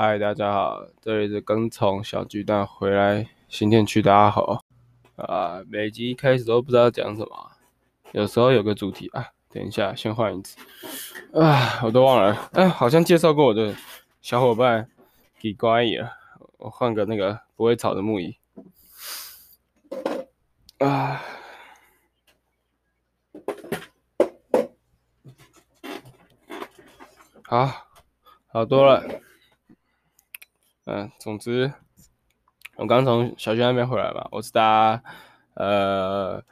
[0.00, 4.62] 嗨，大家好，这里是刚从小巨蛋回来新店区，大家好。
[5.16, 7.50] 啊，每集一开始都不知道讲什么，
[8.12, 10.56] 有时候有个主题啊，等一下先换一次。
[11.34, 13.74] 啊，我都忘了，哎，好像介绍过我的
[14.22, 14.88] 小伙伴
[15.40, 16.12] 给关椅了，
[16.58, 18.36] 我换个那个不会吵的木椅。
[20.78, 21.20] 啊，
[27.42, 27.68] 好，
[28.46, 29.04] 好多了。
[30.90, 31.70] 嗯，总之，
[32.76, 35.02] 我刚从小学那边回来嘛，我是搭
[35.52, 36.42] 呃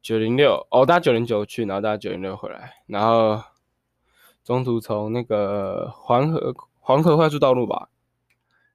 [0.00, 3.42] 九零六，哦，搭九零九去，然后搭九零六回来，然后
[4.44, 7.88] 中途从那个黄河黄河快速道路吧，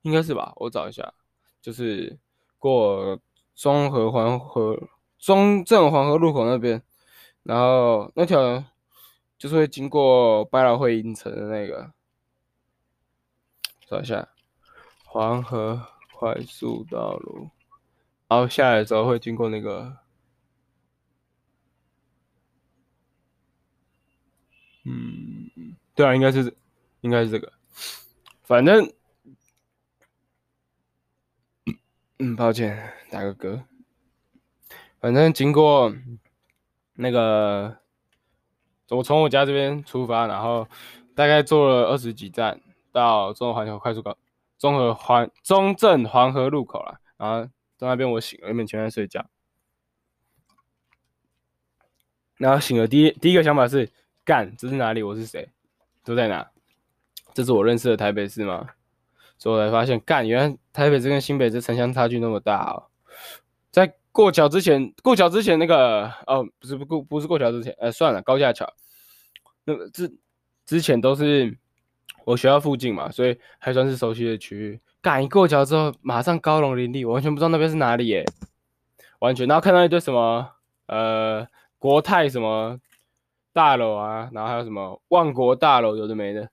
[0.02, 1.14] 应该是吧，我找一下，
[1.62, 2.20] 就是
[2.58, 3.18] 过
[3.56, 4.78] 中和黄河
[5.18, 6.84] 中正黄河路口那边，
[7.44, 8.62] 然后那条
[9.38, 11.94] 就是会经过百老汇影城的那个，
[13.88, 14.28] 找一下。
[15.12, 17.50] 黄河快速道路，
[18.28, 19.98] 然后下来的时候会经过那个，
[24.86, 25.50] 嗯，
[25.96, 26.56] 对啊，应该是，
[27.02, 27.52] 应该是这个，
[28.44, 28.94] 反正，
[32.20, 33.64] 嗯，抱歉，打个嗝，
[35.00, 35.92] 反正经过
[36.94, 37.80] 那个，
[38.90, 40.68] 我从我家这边出发，然后
[41.16, 44.16] 大概坐了二十几站到中环球快速高。
[44.60, 49.26] 中和环中正黄河路口了，然后在那边我醒了，因为前面在睡觉。
[52.36, 53.90] 然后醒了，第一第一个想法是，
[54.26, 55.02] 干，这是哪里？
[55.02, 55.50] 我是谁？
[56.04, 56.52] 都在哪？
[57.34, 58.68] 这是我认识的台北市吗？
[59.38, 62.88] 所以我才发现，干，原来台北市跟新北市城乡差距那么大哦。
[63.72, 68.74] 在过桥之前，过桥之前那个，哦，不是不过不是过桥之前，呃，算了，高架桥，
[69.64, 70.14] 那个之
[70.66, 71.58] 之前都是。
[72.30, 74.80] 我学校附近嘛，所以还算是熟悉的区域。
[75.02, 78.24] 赶一过桥之后，马上高楼林立，我完全不知道那边是哪里耶，
[79.18, 79.48] 完全。
[79.48, 80.48] 然后看到一堆什么
[80.86, 81.48] 呃
[81.80, 82.80] 国泰什么
[83.52, 86.52] 大楼啊，然后还有什么万国大楼，有的没的。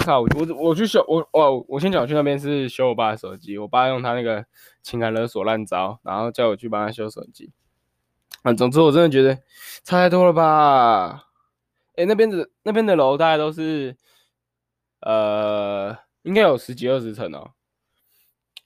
[0.00, 4.44] 靠，我我我去修我我我先讲，去那边是修我爸的手机，我爸用他那个
[4.82, 7.52] 情感勒索烂招，然后叫我去帮他修手机。
[8.42, 9.36] 啊，总之我真的觉得
[9.84, 11.26] 差太多了吧？
[11.94, 13.96] 哎、那边的那边的楼大概都是。
[15.04, 17.50] 呃，应该有十几二十层哦。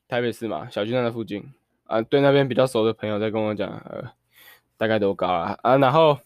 [0.06, 1.44] 台北市嘛，小巨蛋的附近
[1.84, 4.12] 啊，对那边比较熟的朋友在跟我讲，呃，
[4.76, 5.59] 大概多高啊？
[5.62, 6.19] 啊，然后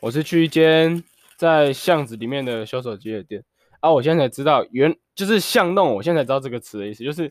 [0.00, 1.02] 我是去一间
[1.36, 3.44] 在巷子里面的修手机的店
[3.80, 7.30] 啊，我现在才知道原就是巷弄，我现在才知道这个词的意思，就是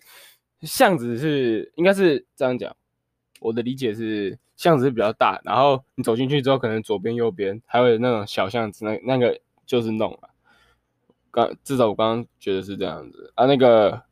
[0.62, 2.76] 巷子是应该是这样讲，
[3.40, 10.29] 我的理解是巷子是比较大，然后你走进去之后，可能左边右边还有那种小巷子，那那个就是弄了。
[11.32, 14.04] 刚至少我刚刚觉得是这样子啊，那个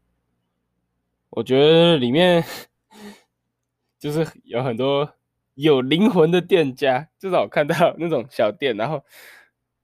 [1.30, 2.44] 我觉得里面
[4.00, 5.14] 就是有很多
[5.56, 9.04] 有灵魂的店家，至少我看到那种小店，然后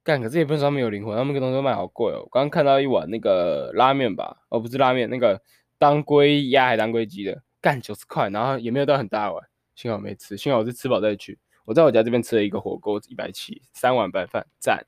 [0.04, 2.22] 干，可是也不是说他们有灵魂，他们那个东西卖好贵哦。
[2.24, 5.42] 我刚刚看到一碗那个拉面吧，哦不是拉面，那个
[5.78, 9.44] 当归鸭还当归鸡的，干九十块，然后也没有到很大碗，
[9.76, 11.40] 幸好没吃，幸好我是吃饱再去。
[11.66, 14.86] 我在我家这边吃了一个火锅，一百七，三碗白饭，赞。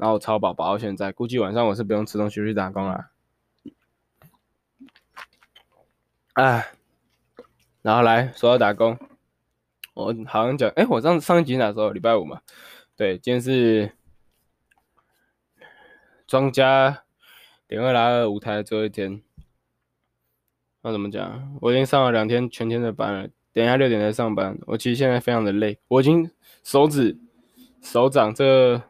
[0.00, 3.10] 然后超饱饱到现在，估计晚上我是不用吃东西去打工了。
[6.32, 6.72] 哎，
[7.82, 8.98] 然后来说到打工，
[9.92, 11.90] 我好像讲，哎，我上上一集哪时候？
[11.90, 12.40] 礼拜五嘛。
[12.96, 13.92] 对，今天是
[16.26, 17.02] 庄家
[17.68, 19.20] 点二拉二舞台的最后一天。
[20.80, 21.58] 那怎么讲？
[21.60, 24.58] 我已经上了两天全天的班了，等一下六点才上班。
[24.62, 26.30] 我其实现在非常的累，我已经
[26.64, 27.18] 手指、
[27.82, 28.82] 手掌这。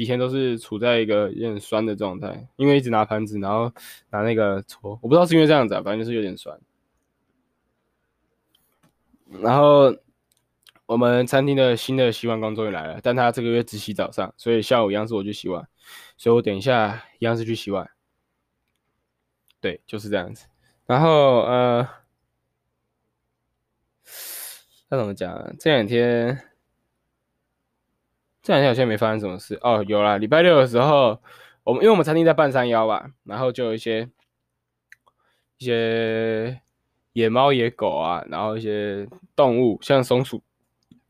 [0.00, 3.70] 几天都是处在一个有点酸的状态，因为一直拿盘子，然后
[4.08, 6.58] 拿那个搓，我不知道是因为这样子啊，反正就是有点酸。
[9.42, 9.94] 然后
[10.86, 15.68] 我们餐厅的新的洗碗工终于来了，但他这个月只洗早上，所以下午一样是我去洗碗，
[16.16, 17.90] 所以我等一下一样是去洗碗。
[19.60, 20.46] 对，就是这样子。
[20.86, 21.86] 然后呃，
[24.88, 25.52] 那怎么讲啊？
[25.58, 26.49] 这两天。
[28.42, 31.20] 这两天好像没发生什么事哦，有啦，礼拜六的时候，
[31.62, 34.08] 我们因为我们餐厅在半山腰吧，然后就有一些
[35.58, 36.58] 一些
[37.12, 39.06] 野猫野狗啊，然后一些
[39.36, 40.42] 动物，像松鼠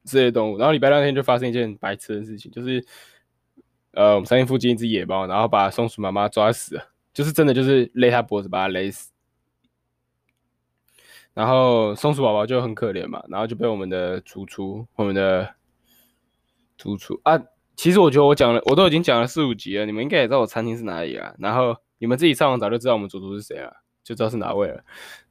[0.04, 2.84] 这些动物，然后礼拜六那天就发生一件白痴的事情，就是
[3.92, 9.12] 呃，我们餐厅附近一只野猫，然后把松鼠妈妈抓死了，就是真的就是勒它脖子把它勒死，
[11.32, 15.54] 然后松鼠宝宝就很可怜嘛，然后就被我们的厨厨我们的。
[16.80, 17.38] 突出啊！
[17.76, 21.34] 其实我觉得我讲了，我都已经讲了四五集了，你们应该也知道我餐厅是哪里啊。
[21.38, 24.82] 然后你们自己上网找就知道我们主厨是谁了，就知道是哪位了。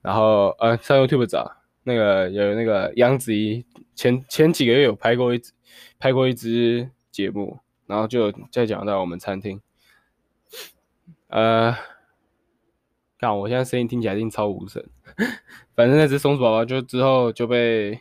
[0.02, 1.52] 然后呃，上 YouTube 找
[1.84, 3.66] 那个有那个杨子怡，
[3.96, 5.42] 前前几个月有拍过一
[5.98, 9.60] 拍过一支节目，然后就再讲到我们餐厅。
[11.28, 11.76] 呃，
[13.20, 14.84] 看我现在声音听起来一定超无声，
[15.76, 18.00] 反正那只松鼠宝宝就之后就被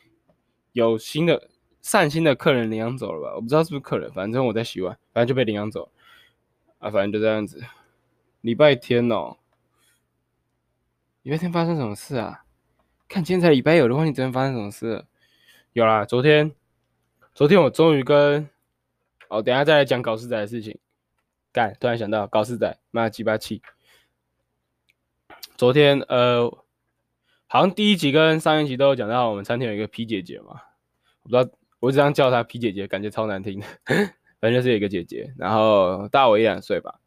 [0.73, 1.51] 有新的
[1.89, 3.35] 善心的客人领养走了吧？
[3.35, 5.93] 我不知道是不是客人，反正我在洗碗，反正就被领养走了。
[6.81, 7.65] 啊，反正就这样子。
[8.43, 9.39] 礼拜天哦，
[11.23, 12.45] 礼拜天发生什么事啊？
[13.09, 15.07] 看今天才礼拜有的话，你昨天发生什么事。
[15.73, 16.53] 有啦，昨天，
[17.35, 18.51] 昨天我终于跟
[19.29, 20.79] 哦，等下再来讲搞事仔的事情。
[21.53, 23.63] 干，突然想到搞事仔，妈鸡巴气。
[25.57, 26.51] 昨天呃，
[27.47, 30.61] 好像第一集跟上一集都有讲到，我们餐厅有一个皮姐姐嘛，
[31.23, 33.67] 我不知道，我这样叫她 P 姐姐，感觉超难听的。
[34.41, 37.01] 反正就是一个姐姐，然后大我一两岁吧。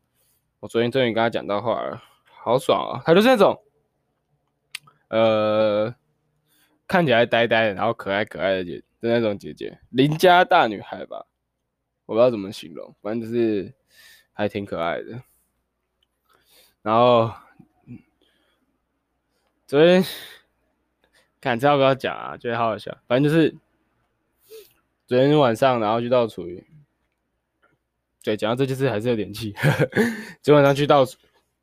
[0.60, 3.04] 我昨天终于跟她讲到话了，好爽啊！
[3.06, 3.62] 她就是那种，
[5.10, 5.96] 呃，
[6.88, 11.26] 看起来呆呆的，然后可爱可爱的姐的那种姐姐，邻家大女孩吧，
[12.06, 13.74] 我不知道怎么形容，反正就是。
[14.34, 15.22] 还挺可爱的，
[16.82, 17.32] 然后
[19.68, 20.04] 昨天
[21.42, 22.38] 看这要不要讲啊？
[22.38, 23.54] 觉得好好笑，反正就是
[25.12, 26.64] 昨天晚上，然后去倒厨余。
[28.24, 29.54] 对，讲到这件事还是有点气。
[30.42, 31.04] 昨天晚上去倒，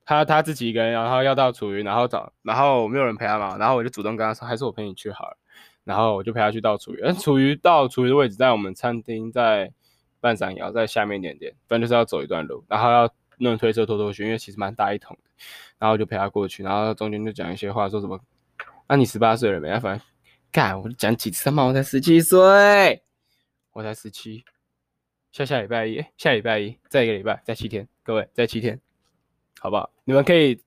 [0.05, 5.39] 他他自己一个人，然后要倒厨余，然后找，然后没有人陪他嘛，然后我就主动跟他说，还是我陪你去好了。
[5.85, 9.73] 然后我就陪他去倒厨余，而厨余倒厨余的位置在我们餐厅在。
[10.21, 13.09] 半山腰在下面一点点，反正就是要走一段路，然后要
[13.39, 15.31] 弄推车拖拖去，因为其实蛮大一桶的，
[15.79, 18.21] 然后就陪他过去，然后中间就讲一些话，说什么，
[18.89, 19.71] 那、啊、你十八岁了没？
[19.79, 20.07] 反正
[20.51, 23.01] 干，我讲几次嘛，我才十七岁，
[23.79, 24.45] 我才十七，
[25.31, 28.81] 下下礼拜一，下礼拜一，再一个礼拜，再七天，各位再七天，
[29.61, 29.89] 好不好？
[30.03, 30.61] 你们可以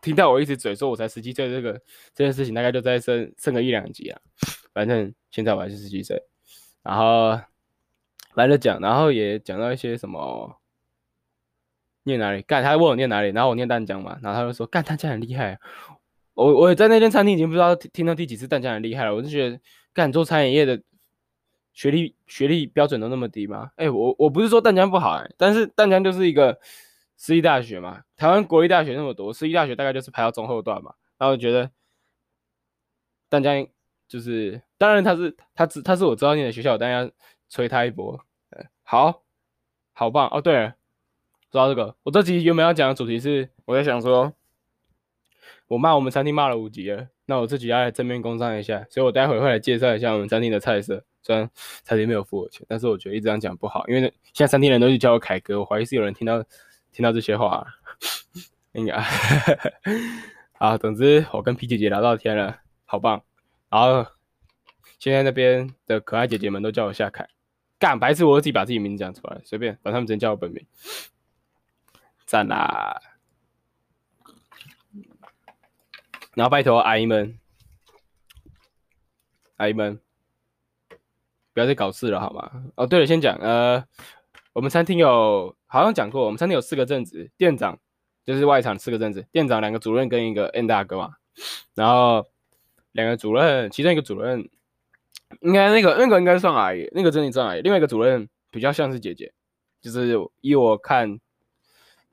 [0.00, 1.74] 听到我一直嘴说我才十七岁，这个
[2.12, 4.20] 这件事情大概就再剩剩个一两集啊，
[4.74, 6.20] 反正现在我还是十七岁，
[6.82, 7.40] 然后。
[8.34, 10.58] 来了讲，然后也讲到一些什么，
[12.04, 12.40] 念哪里？
[12.40, 15.60] 干，他问我念哪里，然后我念蛋江嘛，然后他就说干蛋江很厉害。
[16.32, 19.60] 我我也在那间餐厅已经不知道听到第几次蛋江很厉害了，我就觉得
[19.92, 20.82] 干做餐饮业的
[21.72, 23.70] 学历学历标准都那么低吗？
[23.76, 26.58] 哎，我我不是说淡江不好哎，但是淡江就是一个
[27.16, 31.70] 私立大学嘛，台湾国立大学那么多，私立大学大概就是排到中后段嘛，然后我觉得
[33.28, 33.66] 淡江
[34.08, 37.10] 就是，当然他是他是他是我知道念的学校，但要。
[37.54, 38.18] 吹他一波，
[38.82, 39.24] 好，
[39.92, 40.40] 好棒哦！
[40.40, 40.74] 对了，
[41.50, 44.32] 说到这个，我这集原本要讲的主题是，我在想说，
[45.66, 51.04] 我骂我们餐厅骂了五集了，那我这集要来正面工商一下，所以我待会会来介绍一下我们餐厅的菜色。
[51.22, 51.48] 虽然
[51.84, 54.00] 餐厅没有付我钱，但是我觉得一直这样讲不好，因为
[54.32, 56.44] 现在餐厅人都去叫我凯哥，我怀疑是有人听到
[56.92, 57.66] 听到这些话，
[58.72, 59.00] 应该，
[60.58, 63.22] 好，总之我跟皮姐姐聊到天了，好棒，
[63.70, 64.06] 然后
[64.98, 67.28] 现在那边的可爱姐姐们都叫我夏凯。
[67.78, 68.24] 干白痴！
[68.24, 70.64] 我自己把自己名字讲出来，随便，把他们只能叫我本名。
[72.26, 73.02] 赞啦！
[76.34, 77.36] 然后拜托阿姨们，
[79.56, 80.00] 阿姨们，
[81.52, 82.50] 不要再搞事了好吗？
[82.76, 83.84] 哦，对了，先讲，呃，
[84.52, 87.78] 我们餐厅有好像讲过，我们餐厅有四个正职，店长
[88.24, 91.10] 就是外场四个正职，店长两个主任跟一个 N 大哥嘛，
[91.74, 92.26] 然后
[92.92, 94.48] 两个主任，其中一个主任。
[95.40, 97.62] 应该那个那个应该算阿姨，那个真的算阿姨。
[97.62, 99.32] 另外一个主任比较像是姐姐，
[99.80, 101.18] 就是依我看，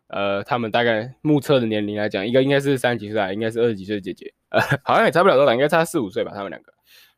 [0.08, 6.72] 呃，他们大概目测的年龄来讲，一个应该是三十几岁，应该是二十几岁的姐姐，呃， 好像也差不了多少，应该差四五岁吧，他们两个。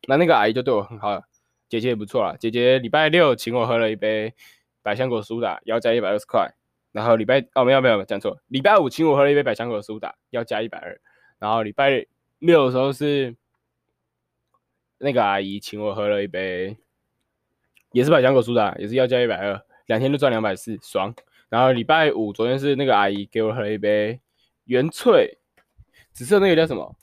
[0.08, 1.22] 那那个阿姨就对我很好，
[1.72, 2.36] 姐姐也不错啦。
[2.38, 4.34] 姐姐礼拜六请我喝了一杯
[4.82, 6.52] 百香果苏打，要加一百二十块。
[6.92, 11.00] 然后礼拜哦没有没有讲错，礼拜五请我喝了一杯百香果苏打，要加一百二。
[11.38, 12.06] 然后礼拜
[12.40, 13.34] 六的时候是。
[15.04, 16.76] 那个阿姨请我喝了一杯，
[17.90, 21.12] 也是百香果苏打，也是要加一百二，两天就赚两百四，爽。
[21.48, 24.20] 然后礼拜五，昨天是那个阿姨给我喝了一杯
[24.62, 25.38] 原萃，
[26.12, 26.94] 紫色那个叫什么？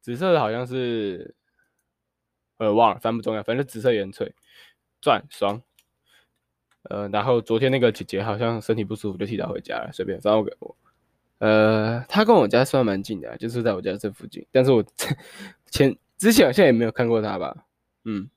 [0.00, 1.36] 紫色的好像是，
[2.58, 4.30] 呃，忘了，反正不重要，反正紫色原萃，
[5.00, 5.62] 赚爽。
[6.82, 10.76] 呃，然后昨天那个姐姐好像身体不舒服，就提早回家了，随便，反正我给我，
[11.38, 14.84] 呃，她跟我家算蛮近的，就是在我家这附近，但是我
[15.70, 15.96] 前。
[16.18, 17.64] 之前好像也没有看过她吧，
[18.04, 18.28] 嗯，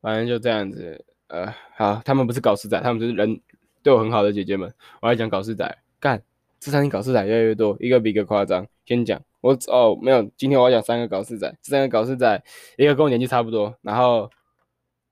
[0.00, 3.38] 反正就这样子，呃，好，他们不是搞事仔，他们就是人
[3.82, 4.72] 对我很好的姐姐们。
[5.02, 6.22] 我还讲搞事仔，干，
[6.58, 8.66] 这三天搞事仔越来越多，一个比一个夸张。
[8.86, 12.42] 先讲我哦，没有，今天我要讲三个搞事仔，这三个搞事仔，
[12.76, 14.28] 一个跟我年纪差不多，然后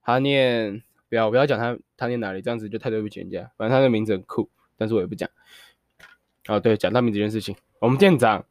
[0.02, 3.48] 他念不要不要讲他他念哪里，这样子就太对不起人家。
[3.56, 5.30] 反正他的名字很酷，但是我也不讲。
[6.48, 8.44] 哦，对，讲他名字这件事情，我们店长，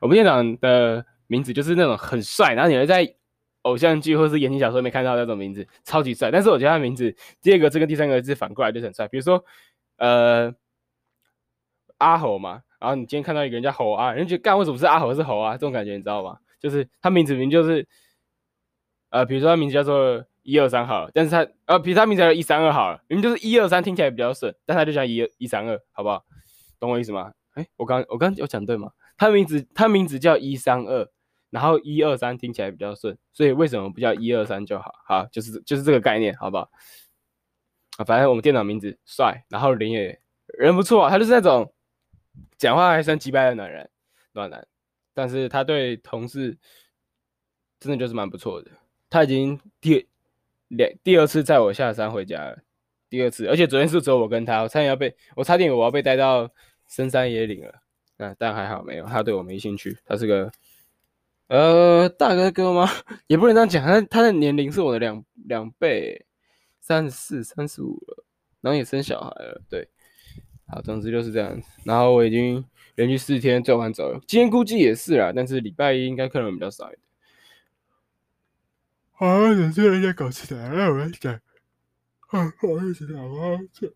[0.00, 3.14] 我们店长的名字就是那种很帅，然后你会在
[3.62, 6.30] 偶像剧或是言情小说里面看到那种名字，超级帅。
[6.30, 9.42] 但是我觉得他名字第二个字跟第三个字反过来就很帅，比如说，
[9.96, 10.54] 呃，
[12.02, 15.52] 阿猴嘛，然后你今天看到一个人叫猴啊，人家觉得干为什么是阿猴是猴啊？
[15.52, 16.36] 这种感觉你知道吗？
[16.60, 17.86] 就是他名字名就是，
[19.10, 26.24] 呃，比如说他名字叫做一二三好了，但是他呃，比如他名字叫一三二好了，明明就是一二三听起来比较顺，但他就叫一一三二，好不好？
[26.78, 27.32] 懂我意思吗？
[27.54, 28.90] 哎、我刚我刚有讲对吗？
[29.16, 31.08] 他名字他名字叫一三二，
[31.50, 34.92] 然后一二三听起来比较顺，所以为什么不叫一二三就好？
[35.06, 36.70] 好，就是就是这个概念，好不好？
[37.98, 40.18] 啊，反正我们店长名字帅，然后人也
[40.58, 41.72] 人不错，他就是那种
[42.62, 43.90] 讲话还算机掰的男人，
[44.32, 44.66] 暖男，
[45.12, 46.56] 但是他对同事
[47.80, 48.70] 真的就是蛮不错的。
[49.10, 50.06] 他已经第
[50.68, 52.58] 两第二次载我下山回家了，
[53.08, 56.50] 第二次，而且昨天是只有我跟他，我差点要被我差点我要被带到。
[56.88, 57.80] 深山野岭了，
[58.18, 59.96] 啊，但还好没有，他对我没兴趣。
[60.04, 60.52] 他是个，
[61.46, 62.86] 呃，大哥哥吗？
[63.28, 66.26] 也不能这样讲，他他的年龄是我的两两倍，
[66.80, 68.26] 三十四、三十五了，
[68.60, 69.88] 然后也生小孩了，对。
[70.72, 71.68] 好，总之就是这样子。
[71.84, 72.64] 然后我已经
[72.94, 77.02] 连续四天做完走了，今天估计也是啦，但是礼拜一应该客人比较少一点。
[79.18, 81.34] 啊，等这人家搞起来了，我来讲。
[82.28, 83.92] 啊，不好意思，好啊，这。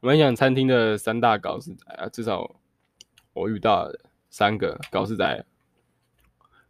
[0.00, 2.60] 我们讲餐厅的三大搞事仔啊，至少
[3.32, 3.90] 我遇到
[4.28, 5.46] 三个搞事仔，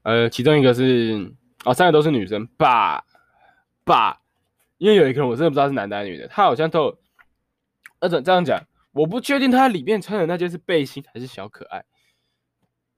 [0.02, 1.33] 呃，其中一个是
[1.64, 3.04] 哦，三个都是女生，爸
[3.85, 4.21] 爸，
[4.78, 6.99] 因为有一个人我真的不知道是男的还是女的，他好像都有，
[7.99, 8.61] 而且这样讲，
[8.97, 11.85] 我不确定他里面穿的那件是背心还是小可爱，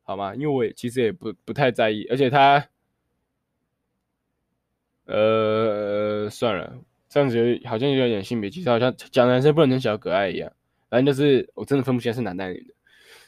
[0.04, 0.32] 好吗？
[0.36, 2.68] 因为我也其实也不不太在意，而且他，
[5.06, 6.78] 呃，算了。
[7.08, 10.52] 这样子好像有点性别歧视，好像讲男生不能小可爱一样。
[10.88, 12.74] 反正就是我真的分不清是男的女的。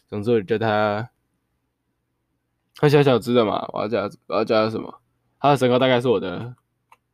[0.06, 1.10] 总之我叫他，
[2.76, 5.02] 他小小只的嘛，我要叫我要叫他什么？
[5.40, 6.54] 他的身高大概是我的，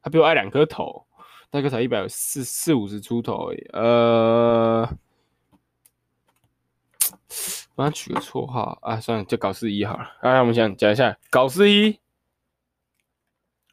[0.02, 1.06] 他比我矮两颗头，
[1.48, 3.58] 大概才一百四四五十出头而已。
[3.72, 4.88] 呃，
[7.74, 10.04] 帮他取个绰号啊，算了，就搞事一好了。
[10.20, 11.98] 啊，我们想讲一下搞事一，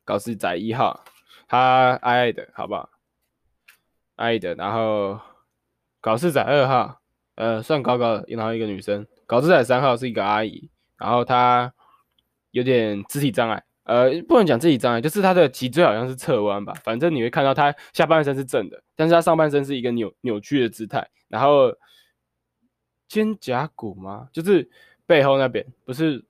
[0.03, 1.03] 搞事仔一号。
[1.48, 2.89] 他矮矮的，好不好？
[4.15, 5.19] 矮矮的，然后
[6.01, 7.00] 搞事仔二号，
[7.36, 9.05] 呃，算高高的，然后一个女生。
[9.27, 11.72] 搞事仔三号是一个阿姨，然后她
[12.51, 16.74] 有点肢体障碍，呃，不能讲肢体障碍，就是她的脊椎好像是侧弯吧。
[16.83, 21.07] 反正你会看到她下半身是正的，但是她上半身是一个扭扭曲的姿态。
[21.27, 21.72] 然后
[23.13, 24.27] 肩胛骨吗？
[24.32, 24.67] 就是
[25.05, 26.25] 背后那边，不是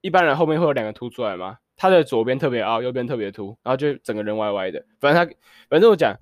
[0.00, 1.58] 一般人后面会有两个凸出来吗？
[1.76, 4.84] 他的左边特别凹，右边特别凸，然后就整个人歪歪的。
[4.98, 5.34] 反正他，
[5.68, 6.14] 反正我讲，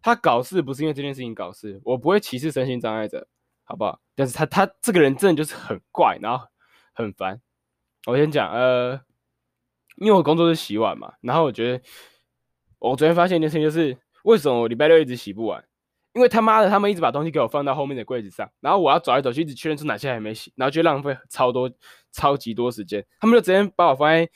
[0.00, 3.28] 他搞事不是因为这件事情搞事，我不会歧视身心障碍者，
[3.64, 4.00] 好不好？
[4.14, 6.46] 但是他他这个人真的就是很怪，然后
[6.94, 7.40] 很烦。
[8.06, 9.00] 我先讲，呃，
[9.96, 11.84] 因为我工作是洗碗嘛，然后我觉得
[12.78, 15.62] 我昨天发现一件事情，就是为什么我礼拜六一直洗不完？
[16.12, 21.70] 因为他妈的，他们一直把东西给我放到后面的柜子上，然后我要走来走去，一直确认出哪些还没洗，然后就浪费超多、
[22.10, 23.06] 超级多时间。
[23.20, 24.28] 他们就直接把我放在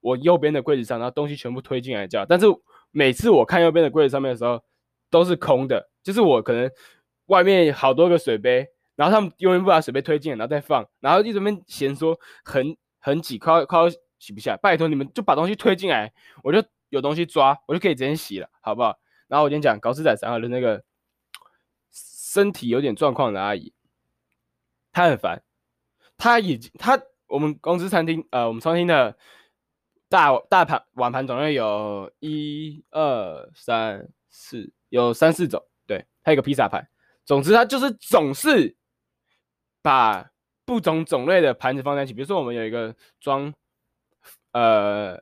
[0.00, 2.26] 我右边的柜子上，然后东西全部推进来叫。
[2.26, 2.46] 但是
[2.90, 4.60] 每次我看右边的柜子上面的时候，
[5.08, 6.68] 都是空的，就是我可能
[7.26, 13.78] 外面好多个水杯，然后他们永远不把水杯推进来，然后再放，然后一直那边嫌说很很挤，快快
[14.18, 14.56] 洗不下。
[14.60, 18.98] 拜托你们就把东西推进来，我就有东西抓，我就可以直接洗了，好不好？
[19.28, 20.82] 然后我今天讲搞事仔三号的那个。
[22.32, 23.72] 身体有点状况的阿姨，
[24.92, 25.42] 她很烦，
[26.16, 26.96] 她已经她
[27.26, 29.18] 我们公司餐厅呃，我们餐厅的
[30.08, 36.88] 大大盘碗盘总共有一二三四，有三四种，对，还有个披萨盘。
[37.24, 38.76] 总之，她就是总是
[39.82, 40.30] 把
[40.64, 42.12] 不同种类的盘子放在一起。
[42.12, 43.52] 比如说，我们有一个装
[44.52, 45.20] 呃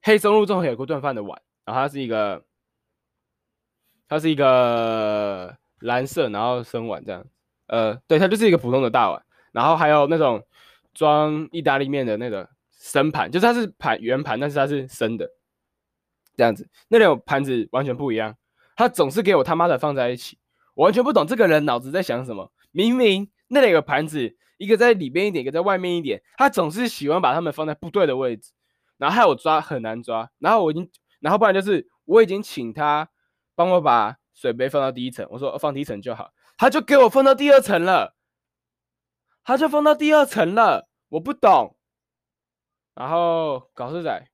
[0.00, 2.44] 黑松露综合火锅炖饭的碗，然后它是一个，
[4.08, 5.61] 它是一个。
[5.82, 7.24] 蓝色，然后深碗这样，
[7.66, 9.22] 呃，对，它就是一个普通的大碗，
[9.52, 10.44] 然后还有那种
[10.94, 15.28] 装意大利面的那个深盘，就是它是盘圆盘，但是它是生的，
[16.36, 18.36] 这样子，那两个盘子完全不一样，
[18.76, 20.38] 他总是给我他妈的放在一起，
[20.74, 28.52] 我完全不懂这个人脑子在想什么，明明那两个盘子，一个在里边一点，一个在外面一点，他总是喜欢把它们放在不对的位置，
[28.98, 33.08] 然后害我抓很难抓，然后我已经，然后不然就是我已经请他
[33.54, 34.16] 帮我把。
[34.42, 38.16] 水杯放到第一层，我说放第一层就好，他就给我放到第二层了，
[39.44, 41.76] 他就放到第二层了，我不懂。
[42.96, 44.28] 然后搞事仔，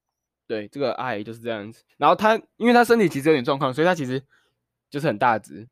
[0.47, 1.85] 对，这个阿姨就是这样子。
[1.99, 4.25] 然后他，因为他身体其实有点状况，所以他其实
[4.89, 5.69] 就是很大只。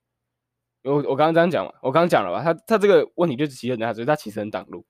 [0.83, 4.87] 我我刚刚这样讲嘛，我刚刚讲了吧，他他这个问题就是其实很大，所以他其实很挡路。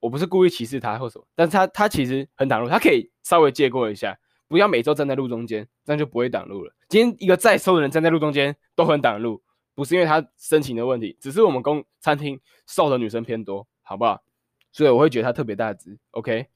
[0.00, 6.74] 我不是故意歧视他或什么，但是他他其实很挡路，他可以稍微借过一下，不要每周站在路中间，这样就不会挡路了。
[6.88, 9.42] 今天一个再瘦的人站在路中间都很挡路，
[9.74, 14.22] 不是因为他身形的问题，只是我们公餐厅瘦的女生偏多，好不好？
[14.72, 16.46] 所以我会觉得他特别大只，OK。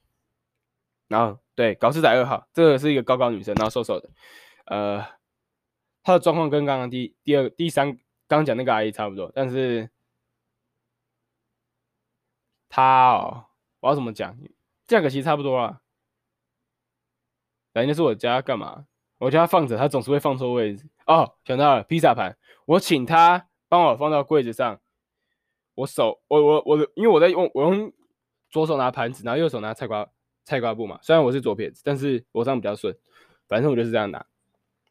[1.09, 4.11] 然后对，搞事仔二号，这个是一个高高女生，然后瘦瘦的，
[4.67, 5.05] 呃，
[6.03, 9.91] 她的状况跟刚刚第第二第三刚讲那个阿姨差不多，但是。
[12.73, 13.47] 他哦，
[13.81, 14.39] 我要怎么讲？
[14.87, 15.81] 价格其实差不多啦。
[17.73, 18.85] 反正就是我家干嘛？
[19.19, 20.89] 我家放着，他总是会放错位置。
[21.07, 24.81] 哦，想到了，披萨盘，我请他帮我放到柜子上。
[25.75, 27.93] 我手，我我我，因为我在用，我用
[28.51, 30.07] 左手拿盘子，然后右手拿菜瓜
[30.45, 30.99] 菜瓜布嘛。
[31.03, 32.97] 虽然我是左撇子，但是我这样比较顺。
[33.49, 34.25] 反正我就是这样拿，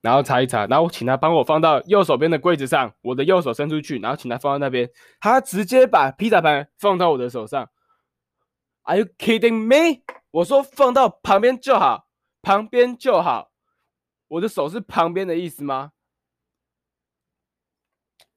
[0.02, 2.94] 然后擦一擦，然后我请他帮我放到右手边的柜子上。
[3.02, 4.90] 我的右手伸出去，然后请他放到那边。
[5.20, 7.70] 他直接把披萨盘放到我的手上。
[8.84, 10.02] Are you kidding me？
[10.32, 12.08] 我说放到旁边就好，
[12.42, 13.52] 旁边就好。
[14.28, 15.92] 我的手是旁边的意思吗？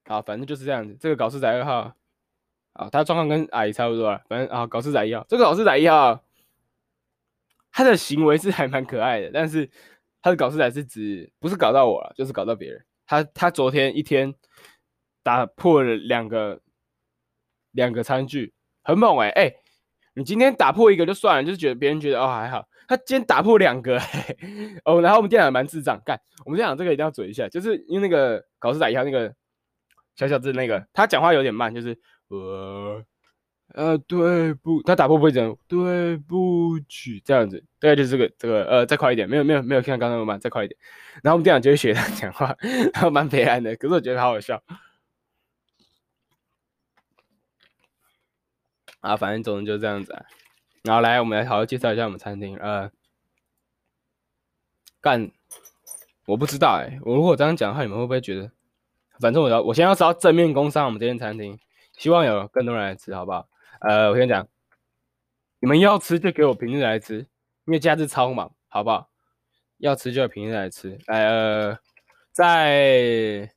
[0.07, 0.97] 好，反正就是这样子。
[0.99, 1.95] 这个搞事仔二号，
[2.73, 4.23] 啊，他状况跟阿姨差不多了。
[4.29, 6.25] 反正啊，搞事仔一号，这个搞事仔一号，
[7.71, 9.71] 他的行为是还蛮可爱的，但是
[10.23, 12.85] 他的搞事仔是指不是搞到我了，就是搞到别人。
[13.07, 14.35] 他他昨天一天
[15.23, 16.61] 打破了两个
[17.73, 19.57] 两个餐具，很猛哎、欸、哎。
[20.15, 24.37] 你今天打破一个就算了，就是觉得别人觉得哦还好，他今天打破两个，嘿
[24.85, 29.35] 哦，然后我们店长蛮智障，干，我们店长这个一定要嘴一下，就是因为那个搞事仔一下那个
[30.15, 33.03] 小小子那个，他讲话有点慢，就是呃
[33.69, 40.79] 呃对不，他打破不会讲对不起这样子，大概就是这个这个呃再快一点，没有没有没有像刚刚那么慢，再快一点，
[41.23, 42.55] 然后我们店长就会学他讲话，
[42.93, 44.63] 然后蛮悲哀的，可是我觉得好好笑。
[49.01, 50.27] 啊，反正总之就这样子啊。
[50.83, 52.57] 然后来，我们来好好介绍一下我们餐厅。
[52.59, 52.91] 呃，
[55.01, 55.31] 干，
[56.27, 58.51] 我不知道哎、我如果这样讲的话，你们会不会觉得？
[59.21, 61.59] 反正我要，我先要找正面工商我们这间餐厅，
[61.97, 63.49] 希望有更多人来吃，好不好？
[63.81, 64.49] 呃，我先讲，
[65.61, 67.19] 你们要吃就给我平日来吃，
[67.67, 69.09] 因为假日超忙，好不好？
[69.79, 70.99] 要吃就平日来吃。
[71.07, 71.79] 来，呃，
[72.33, 73.49] 在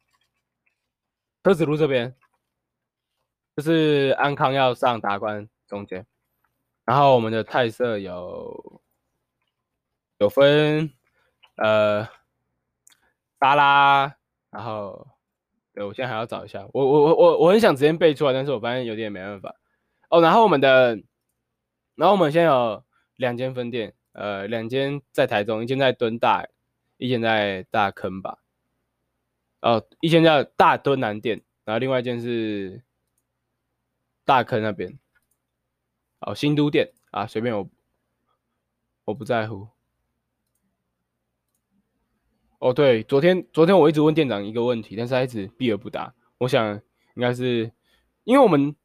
[1.43, 2.15] 车子路这边。
[3.55, 6.05] 就是安康要上达观中间，
[6.85, 8.81] 然后我们的菜色有
[10.19, 10.91] 有分
[11.57, 12.07] 呃
[13.39, 14.15] 沙拉，
[14.51, 15.07] 然后
[15.73, 19.55] 对，我现在还要找一下，我我我我我很想直接背出来，但是我发现有点没办法
[20.09, 20.21] 哦。
[20.21, 20.95] 然后我们的，
[21.95, 22.83] 然后我们现在有
[23.15, 26.47] 两间分店，呃，两间在台中，一间在敦大，
[26.97, 28.39] 一间在大坑吧，
[29.61, 32.83] 哦，一间叫大敦南店，然后另外一间是。
[34.27, 34.97] 大坑那边，
[36.19, 37.69] 哦，新都店啊，随便我，
[39.04, 39.67] 我不在乎。
[42.60, 46.15] 哦，对，昨天昨天我一直问店长一个问题，但是他一直避而不答。
[46.39, 46.73] 我想
[47.15, 47.71] 应该是
[48.23, 48.75] 因为我们，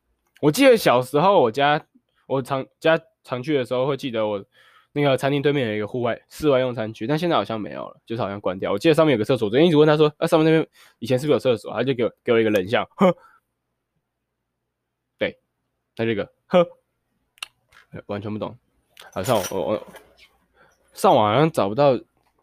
[0.42, 1.86] 我记得小时候我家
[2.26, 4.44] 我常家常去的时候，会记得我
[4.92, 8.72] 那个餐厅对面有一个户外室外用餐区，但现在好像没有了，就是好像关掉。
[8.72, 11.72] 我记得上面有个厕所，昨天一直问他说，啊，上面那边以前是不是有厕所？
[11.72, 13.14] 他就给我给我一个冷笑， 哼。
[15.96, 16.66] 在这个，呵，
[18.06, 18.58] 完全不懂。
[19.12, 19.86] 好像我我
[20.92, 21.98] 上网好像找不到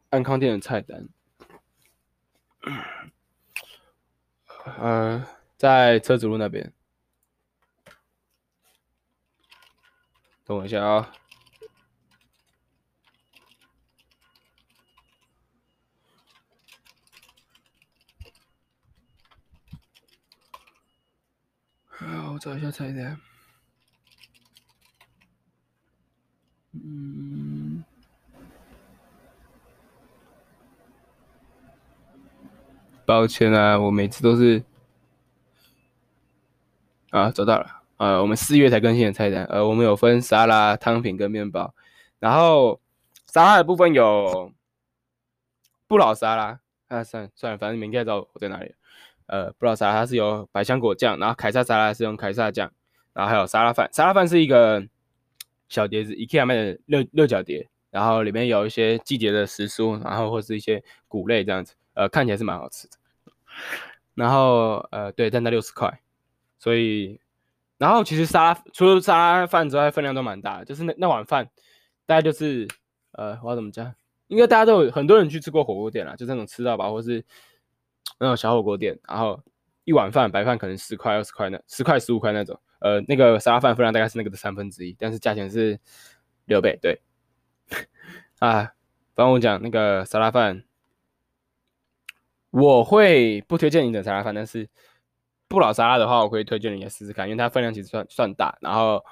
[0.10, 1.08] 安康店的菜单。
[4.80, 6.74] 呃，在车子路那边。
[10.44, 11.14] 等我一下啊。
[22.00, 23.20] 啊，我找一下菜单。
[26.84, 27.84] 嗯，
[33.06, 34.64] 抱歉啊，我每次都是
[37.10, 41.74] 啊，找到了，呃，我们四月才更新的菜单，呃，我们有分沙拉、汤品跟面包，
[42.20, 42.80] 然后
[43.28, 44.52] 沙拉的部分有
[45.88, 46.60] 不老沙拉，
[46.90, 48.76] 啊，算了算了，反正你们应该知道我在哪里，
[49.26, 52.72] 呃，不老沙拉它是有百香果酱，然后凯撒沙拉是用凯撒酱，
[53.14, 54.88] 然后还有沙拉饭，沙拉饭是一个。
[55.70, 62.94] 小碟子，IKEA 卖的六六角碟，然后里面有一些季节的时蔬，然后或是一些谷类这样子，呃，看起来是蛮好吃的。
[64.14, 66.02] 然后呃，对，但那六十块，
[66.58, 67.20] 所以，
[67.78, 71.50] 然后其实沙除了沙拉饭之外，分量都蛮大的，就是那那碗饭
[72.06, 72.68] 大概就是
[73.12, 73.94] 呃，我要怎么讲？
[74.28, 77.24] 应该大家都有很多人去吃过火锅店啦，就那种吃到饱或是
[78.20, 79.42] 那种小火锅店，然后
[79.86, 85.80] 一碗饭白饭可能十块二十块那十块十五块那种，呃，那个沙拉饭分量大概是那个的三分之一，但是价钱是
[86.46, 87.02] 六倍，对。
[88.40, 88.74] 啊，
[89.16, 90.64] 帮我讲那个沙拉饭，
[92.52, 94.70] 我会不推荐你整沙拉饭，但是
[95.48, 99.04] 不老沙拉的话，我会推荐你来试试看，因为它分量其实算算大，然后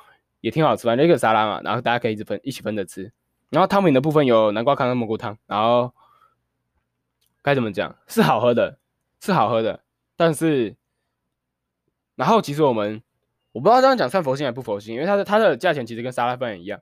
[0.41, 3.11] 也挺好吃，反正一个沙拉嘛，然后大家可以一直分一起分着吃。
[3.49, 5.93] 然后汤品的部分有南瓜汤跟蘑菇汤，然后
[7.41, 8.79] 该怎么讲是好喝的，
[9.21, 9.83] 是好喝的，
[10.15, 10.75] 但是
[12.15, 13.01] 然后其实我们
[13.55, 16.77] 我不知道这样讲算佛心还不佛心，因为它的它的价钱其实跟沙拉饭一样，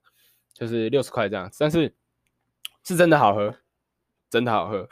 [0.54, 1.96] 就是六十块这样，但是。
[2.86, 3.56] 是真的好喝，
[4.30, 4.90] 真的好喝。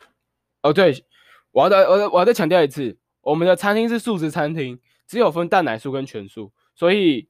[0.62, 1.04] 哦，对，
[1.52, 7.28] 我要再我我要再强调一次，我们的餐厅是素食餐厅，只有分蛋奶素跟全素，所以，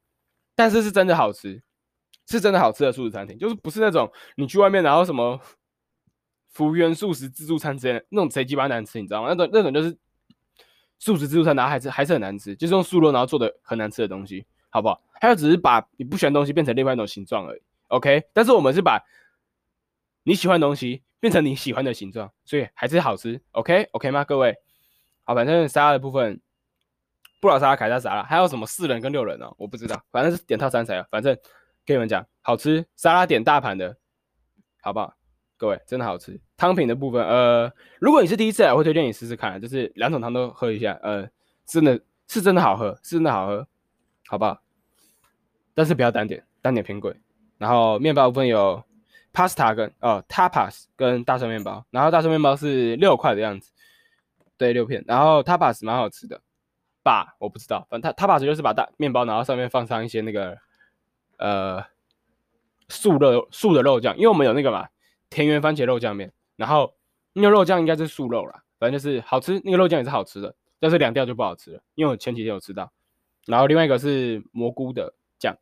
[0.54, 1.64] 但是是真的好吃，
[2.28, 5.42] 是真的好吃的素食餐厅，就是不是那种你去外面然后什么
[6.52, 9.30] 福源素食自助餐之类的那种贼鸡巴难吃，你知道吗？
[9.30, 9.98] 那种那种就是
[11.02, 15.02] 素食自助餐，然后还是还是很难吃，就是用素肉然后做的很难吃的东西，好不好？
[15.20, 18.24] 还有只是把你不喜欢的东西变成另外一种形状而已，OK？
[18.32, 19.04] 但是我们是把。
[20.24, 24.24] 你喜欢的东西变成你喜欢的形状，所以还是好吃，OK OK 吗？
[24.24, 24.56] 各位，
[25.24, 26.40] 好，反正沙拉的部分，
[27.42, 29.52] 不老沙拉、凯撒沙拉，还有什么四人跟六人哦？
[29.58, 31.04] 我不知道，反正是点套餐才有。
[31.10, 31.36] 反正
[31.88, 33.98] 跟你们讲，好吃，沙拉点大盘的，
[34.80, 35.16] 好不好？
[35.62, 36.42] 各位真的好吃。
[36.58, 41.30] 汤品的部分，呃，如果你是第一次来，我会推荐你试试看，就是两种汤都喝一下，呃，
[41.68, 43.68] 真的是真的好喝，是真的好喝，
[44.26, 44.60] 好不好？
[45.76, 47.16] 但是不要单点，单点偏贵。
[47.60, 48.84] 然后面包部分有。
[49.34, 53.72] Pasta 跟哦 Tapas 跟大蒜面包，然后大蒜面包是六块的样子，
[54.58, 56.42] 对，六片，然后 Tapas 蛮好吃的，
[57.02, 60.58] 吧，我不知道，反正 Tapas 就是把大面包，然后上面放上一些那个
[61.38, 61.82] 呃
[62.90, 64.90] 素肉素的肉酱，因为我们有那个嘛
[65.32, 66.94] 田园番茄肉酱面，然后
[67.34, 72.92] 那个肉酱应该是素肉啦，反正就是好吃，那个肉酱也是好吃的，但是凉掉就不好吃了，因为我前几天有吃到，
[73.48, 75.58] 然后另外一个是蘑菇的酱，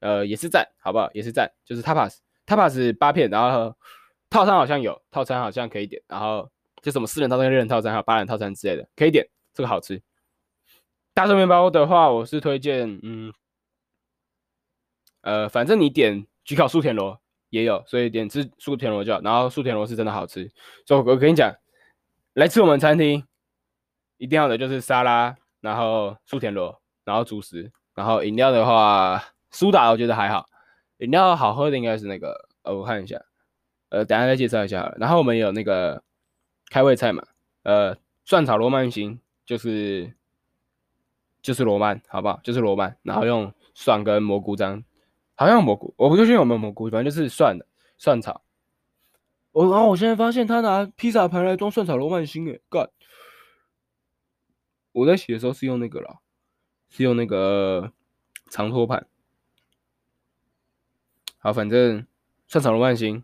[0.00, 1.10] 呃也是赞，好不好？
[1.14, 2.18] 也是赞，就是 Tapas。
[2.46, 3.74] Tapas 八片，然后
[4.30, 6.48] 套餐好像有，套餐好像可以点，然后
[6.80, 10.00] 就什么四人套餐、六人套餐还有八人套餐之类的可以点，这个好吃。
[11.12, 13.32] 大蒜面包的话，我是推荐，嗯，
[15.22, 20.50] 呃，反正你点焗烤素田螺也有，所以点吃素田螺就好，然后素田螺是真的好吃。
[20.84, 21.54] 所以我跟你讲，
[22.34, 23.24] 来吃我们餐厅
[24.18, 30.46] 一定要的就是沙拉，然后素田螺，然后主食，然后饮料的话，苏打我觉得还好。
[30.98, 33.20] 饮料好喝的应该是那个，呃，我看一下，
[33.90, 34.94] 呃，等下再介绍一下。
[34.98, 36.02] 然后我们有那个
[36.70, 37.22] 开胃菜嘛，
[37.64, 40.14] 呃，蒜炒罗曼型，就是
[41.42, 42.40] 就是罗曼，好不好？
[42.42, 44.82] 就是罗曼，然后用蒜跟蘑菇这样，
[45.36, 48.42] 好像蘑菇，我不确定有没有蘑菇，反正就是蒜的蒜炒。
[49.52, 52.88] 我然后我现在发现他拿披萨盘来装蒜炒罗曼辛，诶，God！
[54.92, 56.20] 我在洗的时候是用那个了，
[56.88, 57.92] 是用那个
[58.50, 59.06] 长托盘。
[61.38, 62.06] 好，反正
[62.48, 63.22] 蒜炒罗曼星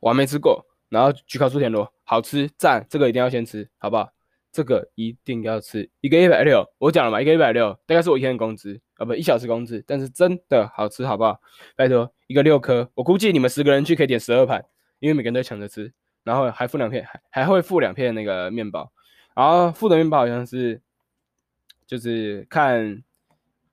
[0.00, 4.12] 我还没吃过，然后焗烤素田螺好吃赞，这个一定要先吃，好不好？
[4.52, 11.40] 这个一定要吃，一个一百六，我讲了嘛，一个一百六，大概是我一天的工资啊，不一小时工资，但是真的好吃，好不好？
[11.76, 14.64] 拜托，一个六颗，我估计你们十个人去可以点十二盘，
[14.98, 15.92] 因为每个人都抢着吃，
[16.24, 18.90] 然后还附两片，还还会附两片那个面包，
[19.34, 20.80] 然后附的面包好像是
[21.86, 23.02] 就是看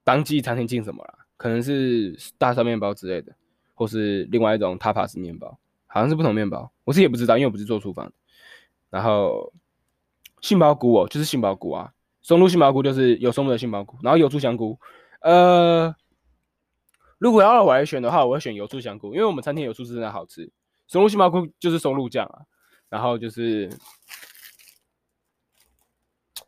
[0.03, 3.33] 当季餐厅进什么了，可能是大蒜面包之类的。
[3.79, 8.11] 或是另外一种塔帕斯面包，好像是不同面包，我自己也不知道，因为我不是做厨房。
[8.89, 9.53] 然后
[10.41, 14.79] 杏鲍菇哦，就是杏鲍菇啊，松露杏鲍菇就是有松露的杏鲍菇，然后油醋香菇。
[15.21, 15.95] 呃，
[17.17, 20.51] 如果要让我来选的话，我会选油醋香菇，因为我们餐厅油醋是真的好吃。
[20.87, 22.41] 松露杏鲍菇就是松露酱啊，
[22.89, 23.69] 然后就是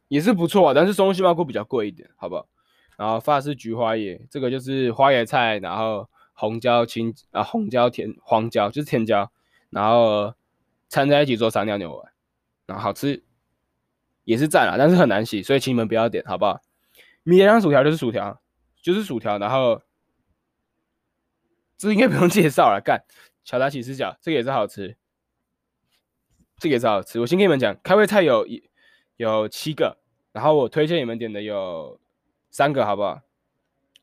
[0.07, 2.47] 也是不错啊，但是松露杏鲍菇比较贵一点，好不好？
[2.97, 6.09] 然后法式菊花椰，这个就是花椰菜，然后。
[6.41, 9.29] 红椒、青啊，红椒甜黄椒就是甜椒，
[9.71, 10.33] 然后
[10.87, 12.13] 掺在一起做撒尿牛丸，
[12.65, 13.21] 然后好吃，
[14.29, 16.61] 也是赞啦，但是很难洗，所以请你们不要点，好不好？
[17.23, 18.39] 米莲香薯条就是薯条，
[18.79, 19.81] 就是薯条，然后
[21.79, 23.03] 这应该不用介绍了， 干
[23.43, 24.95] 巧达起司饺，这个也是好吃，
[26.59, 27.19] 这个也是好吃。
[27.19, 28.69] 我先跟你们讲，开胃菜有一
[29.17, 29.97] 有七个，
[30.31, 31.99] 然后我推荐你们点的有
[32.51, 33.21] 三个，好不好？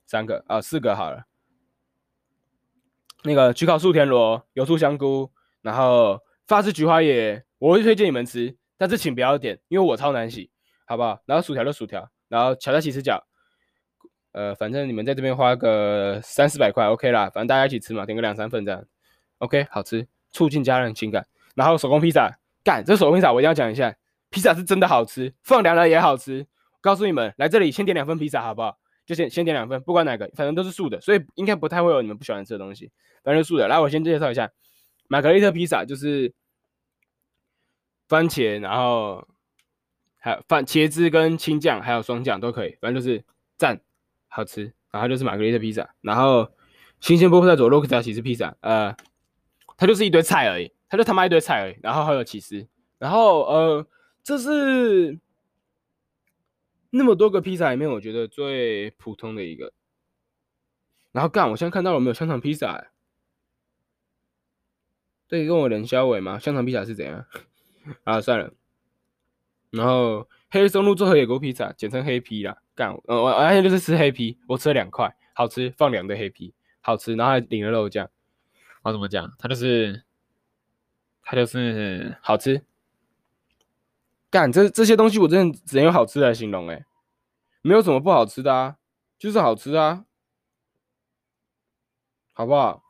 [0.07, 1.27] 三个啊，四个好了。
[3.23, 5.31] 那个焗烤素田螺、油醋香菇，
[5.63, 10.51] 然后法式菊花椰，我会推荐你们吃，但是请不要点，因为我超难洗，
[10.87, 11.21] 好不好？
[11.27, 13.21] 然后薯条就薯条，然后巧达起司饺，
[14.33, 18.85] 呃，反正你们在这边花个三四百块，OK 啦，反正大家一起吃嘛，点个两三份这样
[19.39, 21.27] ，OK，好吃，促进家人情感。
[21.55, 22.31] 然后手工披萨，
[22.63, 23.97] 干，这手工披萨我一定要讲一下，
[24.31, 26.47] 披萨是真的好吃，放凉了也好吃，
[26.81, 28.79] 告诉你们，来这里先点两份披萨，好不好？
[29.07, 32.91] 就先先点两份，不管哪个，反正都是素的，所以应该不太会有你们不喜欢吃的东西，
[33.23, 33.69] 反正素的。
[33.69, 34.51] 来，我先介绍一下，
[35.09, 36.35] 玛格丽特披萨就是
[38.09, 39.27] 番茄，然后
[40.19, 43.25] 还有番茄汁跟青酱，还有双酱都可以，反正就是
[43.57, 43.81] 赞，
[44.29, 44.73] 好吃。
[44.91, 46.51] 然后就是玛格丽特披萨，然后
[47.01, 48.97] 新鲜菠菜佐洛克达起司披萨，呃，
[49.77, 52.67] 它就是一堆菜而已，它就他妈一堆菜而已，然后还有起司，
[52.99, 53.87] 然后呃，
[54.23, 55.19] 这是。
[56.91, 59.75] 那么多个披萨里面，我觉得最普通的一个。
[61.13, 62.87] 然后干，我现在看到了没有香肠披萨？
[65.29, 66.39] 对，跟我冷消委吗？
[66.39, 67.27] 香肠披萨是怎样？
[68.05, 68.53] 啊，算了。
[69.71, 72.57] 然后黑松露综合野菇披萨，简称黑皮啦。
[72.75, 77.15] 干，我我而且就是吃黑皮，我吃了两块，好吃，放两堆黑皮，好吃。
[77.15, 78.09] 然后还淋了肉酱。
[78.83, 79.33] 我怎么讲？
[79.39, 80.05] 它就是，
[81.23, 82.65] 它就是好吃。
[84.31, 86.85] 干，这这些东西我真的只能用好吃来形容，哎，
[87.63, 88.77] 没有什么不好吃的啊，
[89.19, 90.05] 就是好吃啊，
[92.33, 92.83] 好不好？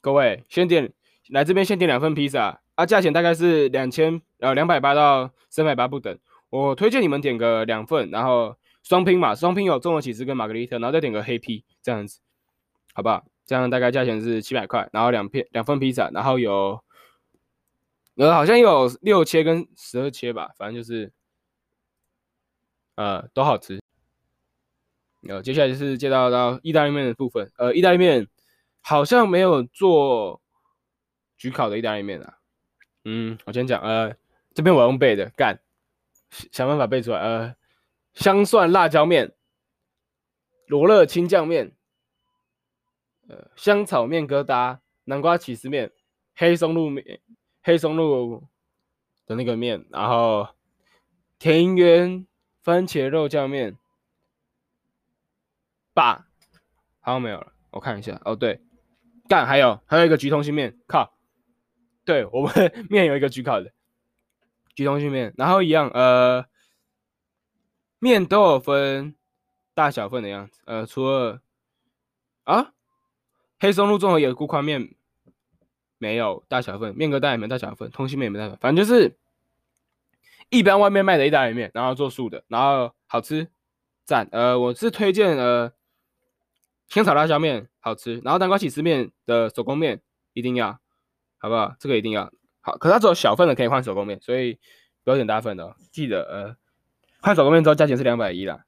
[0.00, 0.92] 各位先点
[1.28, 12.20] 来这边先点两份披萨啊，价钱大概是两千呃两百八到三百八不等，我推荐你们点个两份，然后双拼嘛，双拼有综合起司跟玛格丽特，然后再点个黑披这样子，
[12.94, 13.26] 好不好？
[13.44, 16.82] 这样大概价钱是七百块，然后两片两份披萨，然后有。
[18.16, 21.10] 呃，好像有六切跟十二切吧，反正就是，
[22.96, 23.80] 呃，都好吃。
[25.26, 27.50] 呃，接下来就是介绍到意大利面的部分。
[27.56, 28.28] 呃，意大利面
[28.82, 30.42] 好像没有做
[31.38, 32.39] 焗烤的意大利面啊。
[33.04, 34.14] 嗯，我先讲，呃，
[34.54, 35.60] 这边我用背的，干，
[36.52, 37.18] 想办法背出来。
[37.18, 37.56] 呃，
[38.14, 39.34] 香蒜辣椒面、
[40.66, 41.72] 罗勒青酱面、
[43.28, 45.92] 呃，香草面疙瘩、南瓜起司面、
[46.34, 47.20] 黑松露面。
[47.62, 48.48] 黑松露
[49.26, 50.48] 的那个面，然后
[51.38, 52.26] 田园
[52.62, 53.76] 番茄肉酱面，
[55.92, 56.26] 爸，
[57.00, 58.62] 好像没有了，我看一下，哦对，
[59.28, 61.14] 干还有还有一个橘通心面，靠，
[62.10, 62.52] 对我们
[62.90, 63.70] 面有一个焗烤的
[64.74, 66.44] 焗通心面，然后一样，呃，
[68.00, 69.14] 面都有分
[69.74, 71.40] 大小份的样子，呃，除了
[72.44, 72.72] 啊，
[73.60, 74.94] 黑松露综合野菇宽面。
[76.02, 79.18] 没有大小份，面疙瘩也没大小份，通心面也没大小份，反正就是
[80.48, 83.46] 一般外面卖的意大利面，然后做素的，然后好吃，
[84.06, 84.26] 赞。
[84.32, 85.70] 呃，我是推荐呃
[86.88, 90.00] 青草辣椒面好吃，然后南瓜起司面的手工面
[90.32, 90.80] 一定要，
[91.40, 91.74] 好不好？
[91.80, 94.56] 这个一定要好，可是它只有小份的可以换手工面，所以
[95.02, 95.74] 不要点大份的哦。
[95.90, 96.56] 记得呃
[97.20, 98.64] 换手工面之后价钱是两百一啦。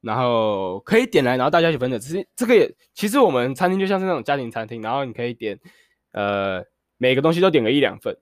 [0.00, 5.58] 然后可以点来，然后大家一起分着吃这个也，其实我们餐厅就像是那种家庭餐厅，然后你可以点，
[6.12, 6.64] 呃，
[6.98, 8.16] 每个东西都点个一两份，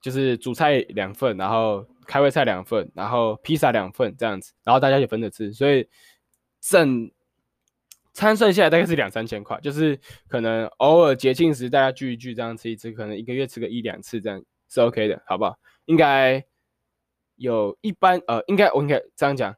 [0.00, 5.52] 就是主菜两份，然后开胃菜两份，然后披萨两份这样子，然后大家一起分着吃。
[5.52, 5.88] 所以
[6.60, 7.08] 整
[8.12, 15.58] 餐算下来大概是两三千块，就是可能偶尔节庆时大家聚一聚这样吃一吃，可能一个月吃个一两次这样是 OK 的，好不好？
[15.84, 16.44] 应该
[17.36, 19.56] 有一般呃，应该我应该这样讲。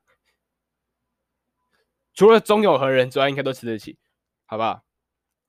[2.15, 3.99] 除了中友和人之外，应该都吃得起，
[4.45, 4.85] 好不好？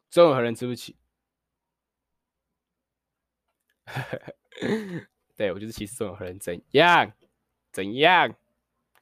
[0.10, 0.96] 中友和人吃不起。
[5.36, 7.12] 对，我就是歧视中友和人，怎样？
[7.74, 8.34] 怎样？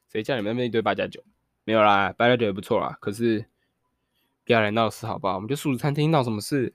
[0.10, 1.24] 谁叫你们那边一堆八加九？
[1.64, 2.98] 没有啦，八加九也不错啦。
[3.00, 3.46] 可是
[4.45, 5.36] 不要来闹事，好不好？
[5.36, 6.73] 我们就素食餐厅闹什么事？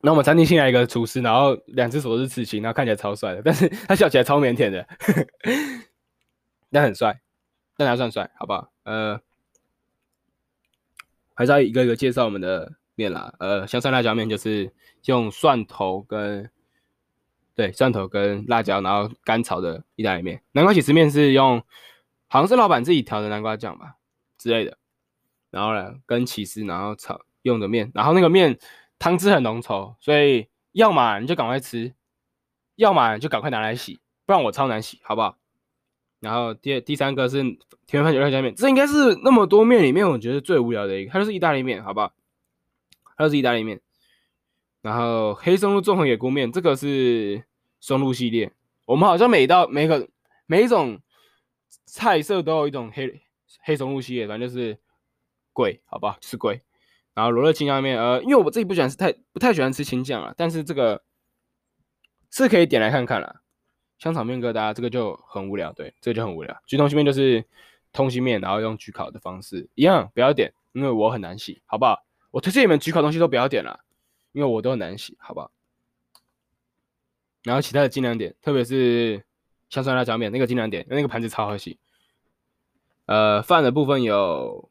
[0.00, 4.86] 那我们餐厅新来一个厨师，然后两只手都是刺青，然后看起来超帅的，但是 他笑起来超腼腆的，
[6.70, 7.20] 但很帅。
[7.74, 8.70] 但还算帅，好不好？
[8.82, 9.18] 呃，
[11.34, 13.32] 还是要一个一个介绍我们的面啦。
[13.38, 14.70] 呃，香蒜辣椒面就是
[15.06, 16.48] 用蒜头跟
[17.54, 20.42] 对蒜头跟辣椒，然后干炒的意大利面。
[20.52, 21.64] 南瓜起司面是用
[22.28, 23.96] 好像是老板自己调的南瓜酱吧
[24.42, 24.76] 之类的，
[25.50, 28.58] 然后呢跟起司然后炒用的面，然后那个面
[28.98, 31.94] 汤汁很浓稠，所以要么你就赶快吃，
[32.76, 35.38] 要么就赶快拿来洗，不然我超难洗，好不好？
[36.20, 37.42] 然后第第三个是
[37.86, 42.12] 田园番茄肉酱面，这应该是那么多面里面我觉得最无聊的一个，它就是意大利面，好不好？
[43.16, 43.80] 它就是意大利面。
[44.82, 47.44] 然后黑松露综合野菇面，这个是
[47.80, 48.52] 松露系列。
[48.84, 50.08] 我们好像每道每个
[50.46, 51.00] 每一种
[51.86, 53.06] 菜色都有一种黑
[53.60, 54.78] 黑松露系列，反正就是
[55.52, 56.16] 贵，好不好？
[56.20, 56.62] 是贵。
[57.14, 61.02] 然后罗勒青酱面，呃，因为我自己不喜欢吃太不太喜欢吃青酱啊，但是这个
[62.30, 63.42] 是可以点来看看啦。
[63.98, 66.62] 香草面疙瘩这个就很无聊，对，这个就很无聊。
[66.66, 67.44] 焗通心面就是
[67.92, 72.02] 通心面，然后用焗烤的方式一样，不要点，因为我很难洗，好不好？
[72.30, 73.80] 我推荐你们焗烤东西都不要点了，
[74.32, 75.52] 因为我都很难洗，好不好？
[77.42, 79.22] 然后其他的尽量点，特别是
[79.68, 81.78] 香酸辣椒面那个尽量点，因为那个盘子超好洗。
[83.12, 84.70] 呃，饭的部分有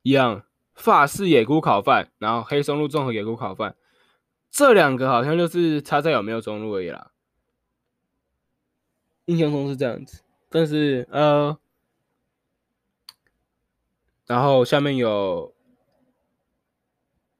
[0.00, 3.76] 一样法式野菇烤饭，然后黑松露综合野菇烤饭，
[4.50, 7.12] 这两个好像就是差在有没有中露而已啦。
[9.26, 11.58] 印象中是这样子，但是呃，
[14.24, 15.54] 然后下面有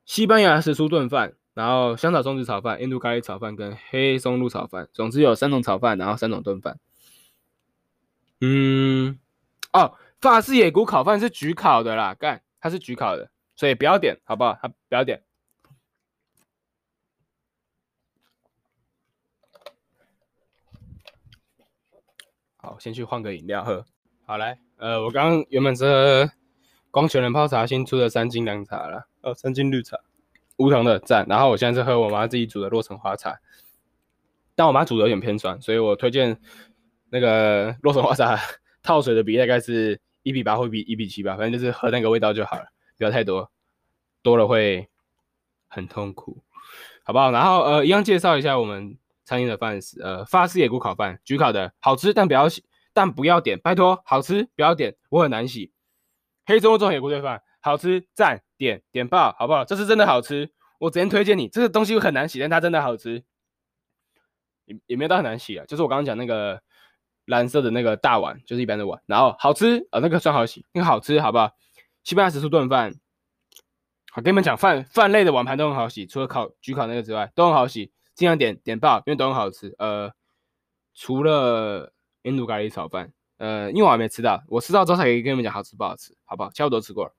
[0.05, 6.79] 西班牙时蔬炖饭，然后香草松子炒饭、印度咖喱炒饭跟黑松露炒饭，总之有三种炒饭，然后三种炖饭。
[8.43, 9.19] 嗯，
[9.79, 14.59] 哦，法式野菇烤饭是焗烤的啦，干，它是焗烤的，所以不要点，好不好？
[14.61, 15.23] 它不要点。
[22.57, 23.87] 好，先去换个饮料喝。
[24.27, 26.33] 好来，呃，我刚刚原本是喝
[26.91, 29.97] 光泉人泡茶新出的三金凉茶了，哦，三金绿茶，
[30.57, 31.25] 无糖的赞。
[31.29, 33.39] 然后我现在是喝我妈自己煮的洛神花茶，
[34.57, 36.41] 但我妈煮的有点偏酸，所以我推荐
[37.11, 38.37] 那个洛神花茶
[38.83, 43.51] 套水的比例大概是一比八或比一比七吧，反正就是喝那个味道就好了，不要太多，
[44.23, 44.89] 多了会
[45.69, 46.43] 很痛苦，
[47.05, 47.31] 好不好？
[47.31, 48.99] 然后呃，一样介绍一下我们。
[49.29, 52.65] 餐厅的饭是呃法式野菇烤饭，焗烤的，好吃，但不要洗，
[52.95, 55.71] 但不要点，拜托，好吃不要点，我很难洗。
[56.47, 59.67] 黑松露野菇炖饭，好吃，赞，点点爆，好不好？
[59.67, 63.23] 这是真的好吃，我直接推荐你，这个东西很难洗，但它真的好吃，
[64.65, 66.63] 也也没有到很难洗啊，就是我刚刚讲那个
[67.29, 71.53] 蓝色的那个大碗，就是一般的碗，然后好吃啊、呃，那个算好洗，那个好吃，好不好？
[72.03, 72.95] 西班牙时蔬炖饭，
[74.11, 77.93] 好，跟你们讲，饭饭类的碗盘都很好洗，除了烤焗烤那个之外，都很好洗。
[78.15, 79.73] 尽量点点爆，因为都很好吃。
[79.79, 80.13] 呃，
[80.93, 86.51] 除了印度咖喱炒饭，呃，因为我还没吃到，我吃到之后才可以跟你们讲好吃不好吃，好不好？
[86.51, 87.13] 其他我都吃过了。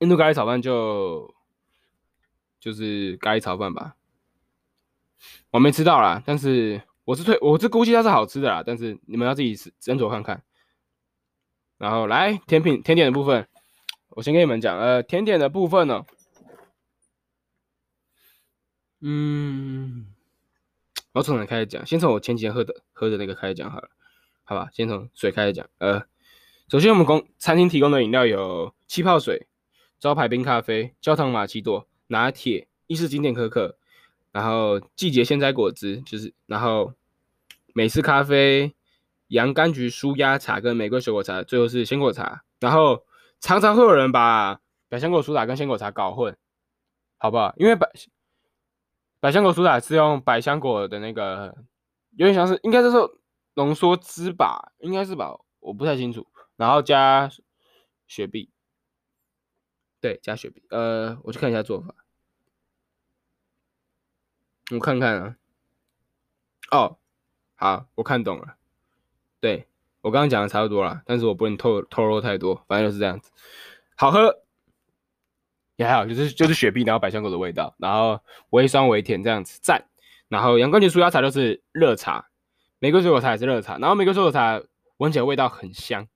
[0.00, 1.32] 印度咖喱炒饭就
[2.58, 3.94] 就是咖喱炒饭吧，
[5.52, 10.42] 我没吃到啦，但是我是推，我是估计它是好吃的啦，但是你们要自己斟酌看看。
[11.78, 13.48] 然后来甜品甜点的部分，
[14.10, 16.04] 我先跟你们讲，呃，甜点的部分呢。
[19.00, 20.14] 嗯，
[21.10, 21.84] 我从哪开始讲？
[21.84, 23.90] 先从我前几天喝的喝的那个开始讲好了，
[24.44, 24.70] 好吧？
[24.72, 25.68] 先从水开始讲。
[25.78, 26.06] 呃，
[26.68, 29.48] 首先我们公餐厅提供的饮料有气泡水、
[29.98, 33.76] 招牌冰咖啡、焦糖玛奇朵、拿铁、意式经典可可，
[34.32, 36.92] 然后季节鲜摘果汁，就是然后
[37.74, 38.74] 美式咖啡、
[39.28, 42.42] 洋甘菊舒压茶跟玫瑰水果茶，最后是鲜果茶。
[42.58, 43.04] 然后
[43.40, 46.36] 常常会有人把百香果苏打跟鲜果茶搞混，
[47.18, 47.54] 好不好？
[47.56, 47.90] 因为百
[49.20, 51.54] 百香果苏打是用百香果的那个，
[52.16, 53.18] 有点像是，应该是说
[53.54, 56.26] 浓缩汁吧，应该是吧，我不太清楚。
[56.56, 57.30] 然后加
[58.06, 58.50] 雪碧，
[60.00, 60.62] 对，加雪碧。
[60.70, 61.94] 呃，我去看一下做法，
[64.72, 65.36] 我看看啊。
[66.70, 66.96] 哦，
[67.54, 68.56] 好，我看懂了。
[69.40, 69.66] 对，
[70.00, 73.30] 我刚刚讲的差不多了，但是我不能透透露太多，反正就是这样子，
[73.96, 74.40] 好喝。
[75.76, 79.84] 也还好，就是就是雪碧，然后百香果的味道，然后微酸微甜这样子赞。
[80.28, 82.28] 然后洋甘菊舒压茶就是热茶，
[82.78, 84.60] 玫瑰水果茶也是热茶，然后玫瑰水果茶
[84.98, 86.06] 闻起来味道很香，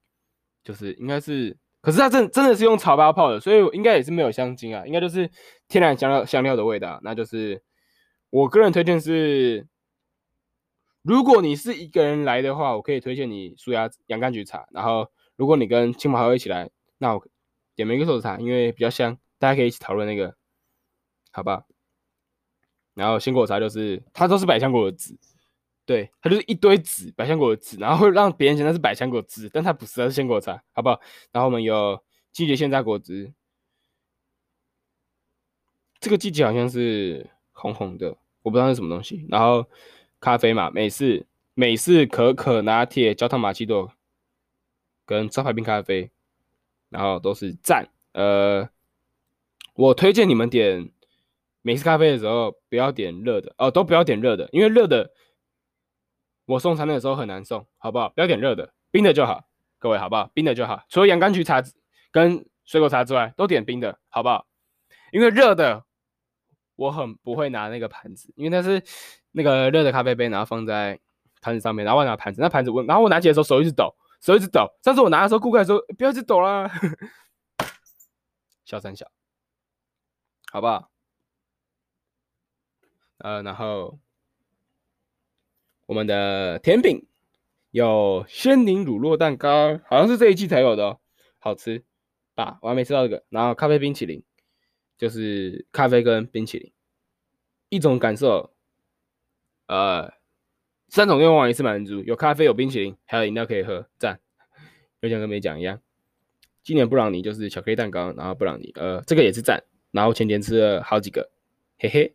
[0.63, 5.29] 就是应该是，可是它真真的是用草包泡的，所以应该也是没有香精啊，应该就是
[5.69, 7.01] 天然香料香料的味道。
[7.03, 7.61] 那就是
[8.37, 9.67] 我个人推荐是，
[11.01, 14.69] 如果你是一个人来的话，我可以推荐你舒压洋甘菊茶。
[14.73, 16.69] 然后如果你跟亲朋好友一起来，
[16.99, 17.27] 那我
[17.75, 19.17] 点玫瑰水果茶，因为比较香。
[19.39, 20.37] 大家可以一起讨论那个，
[21.31, 21.65] 好吧？
[22.93, 25.19] 然后鲜果茶就是它都是百香果的籽，
[25.87, 31.01] 对，它就是一堆籽，百香果的籽，然后会让别人觉得是百香果汁，但它不是，它是鲜果茶，好不好？
[31.33, 33.33] 然后我们有季节鲜榨果汁，
[36.01, 39.27] 这个季节好像是红红的，我不知道是什么东西。
[39.29, 39.67] 然后
[40.21, 43.93] 咖啡嘛，美式美式可可拿铁、焦糖玛奇朵
[45.05, 46.11] 跟招牌冰咖啡，
[46.89, 48.69] 然后都是赞，呃。
[49.75, 50.91] 我推荐你们点
[51.61, 55.11] 美式咖啡的时候，不要点热的哦，都不要点热的，因为热的
[56.47, 58.09] 我送餐的时候很难送，好不好？
[58.09, 59.45] 不要点热的，冰的就好，
[59.79, 60.31] 各位好不好？
[60.33, 61.63] 冰的就好，除了洋甘菊茶
[62.11, 64.47] 跟水果茶之外，都点冰的，好不好？
[65.13, 65.85] 因为热的
[66.77, 68.83] 我很不会拿那个盘子，因为那是
[69.33, 70.99] 那个热的咖啡杯，然后放在
[71.41, 74.67] 盘子上面，然后我拿盘子，那盘子我，然后我拿起来的时候手一直抖，手一直抖。
[74.83, 76.71] 上次我拿的时候，顾客说不要一直抖啦，
[78.65, 79.11] 小三小。
[80.53, 80.91] 好不好？
[83.19, 83.99] 呃，然后
[85.87, 87.07] 我们的甜品
[87.71, 91.01] 有鲜柠乳酪蛋糕，好像是这一季才有的哦，
[91.39, 91.85] 好吃
[92.35, 92.59] 吧？
[92.63, 93.25] 我还没吃到这个。
[93.29, 94.23] 然后咖啡冰淇淋，
[94.97, 96.73] 就是咖啡跟冰淇淋，
[97.69, 98.53] 一种感受。
[99.67, 100.13] 呃，
[100.89, 104.21] 三种愿望一次满足，有咖啡，有冰淇淋，还有饮料可以喝，赞，
[105.03, 105.81] 就像跟没讲一样。
[106.63, 109.65] 今年布朗尼就是巧克力蛋糕，然后布朗尼，呃，这个也是赞。
[109.91, 111.31] 然后前天吃了好几个，
[111.79, 112.15] 嘿嘿，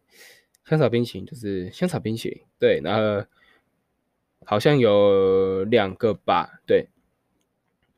[0.65, 3.25] 香草冰淇淋就是香草冰淇淋，对，然后
[4.45, 6.87] 好像有两个吧，对，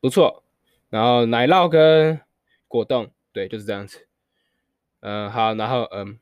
[0.00, 0.42] 不错。
[0.90, 2.20] 然后奶酪跟
[2.66, 4.06] 果冻，对，就是这样子。
[5.06, 6.18] 嗯、好，然后嗯，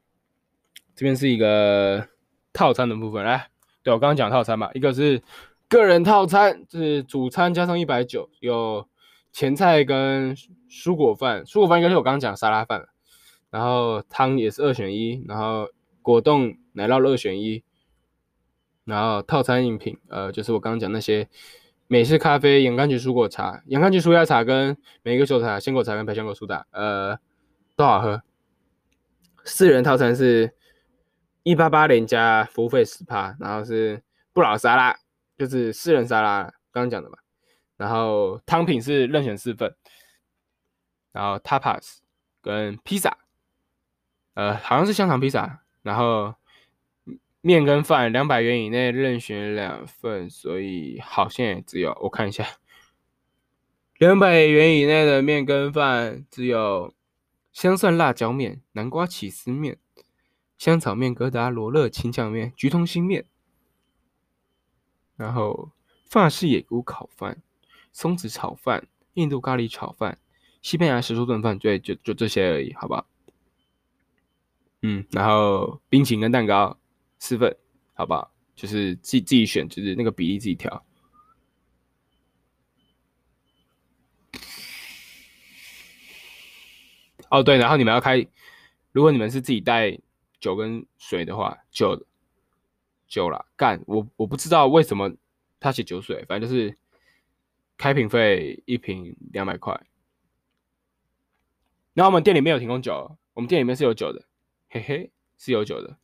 [0.97, 2.09] 这边是一个
[2.53, 3.47] 套餐的部分，来。
[3.85, 5.23] 对，我刚刚讲套餐嘛，一个是
[5.69, 8.89] 个人套餐，就是主餐加上一百九，有
[9.33, 10.35] 前菜跟
[10.69, 12.89] 蔬果饭，蔬果饭应该是我刚刚讲沙拉饭，
[13.51, 15.69] 然后汤也是二选一，然后
[16.03, 17.63] 果冻奶酪二选一，
[18.85, 21.29] 然后套餐饮品，呃，就是我刚刚讲那些
[21.87, 27.17] 美式咖啡、洋甘菊蔬果茶、洋甘菊舒压茶跟每个秀茶、鲜果茶跟百香果苏打，呃，
[27.77, 28.23] 都好喝。
[29.45, 30.55] 四人套餐是。
[31.45, 34.01] 一八八连加服务费十趴，然后是
[34.33, 34.97] 不老沙拉，
[35.37, 37.19] 就是四人沙拉，刚刚讲的嘛。
[37.77, 39.75] 然后汤品是任选四份，
[41.11, 41.97] 然后 tapas
[42.41, 43.19] 跟披萨，
[44.35, 45.65] 呃，好像是香肠披萨。
[45.83, 46.33] 然后
[47.41, 52.47] 面跟饭两百元以内任选两份，所以好像也只有我看一下，
[53.99, 56.95] 两百元以内的面跟饭只有
[57.53, 59.79] 香蒜辣椒面、南瓜起司面。
[60.59, 63.27] 香草面、疙瘩、罗勒、青酱面、橘通心面，
[65.17, 65.73] 然后
[66.09, 67.43] 法式野菇烤饭、
[67.93, 70.21] 松子炒饭、印度咖喱炒饭、
[70.61, 73.09] 西班牙时蔬炖饭，对，就就这些而已，好不好？
[74.83, 76.79] 嗯，然后冰淇淋跟蛋糕
[77.19, 77.57] 四份，
[77.95, 78.33] 好不好？
[78.55, 80.87] 就是自己自己选，就是那个比例自己调。
[87.33, 88.25] 哦，对，然后你们要开，
[88.93, 89.99] 如果你们是自己带。
[90.43, 92.05] 酒跟水的话，酒
[93.07, 95.15] 酒啦，干我我不知道为什么
[95.61, 96.77] 他写酒水，反正就是
[97.79, 99.81] 开瓶费一瓶两百块。
[101.95, 104.25] 然后我们店里面有提供酒，我们店里面是有酒的，
[104.69, 105.97] 嘿嘿，是有酒的。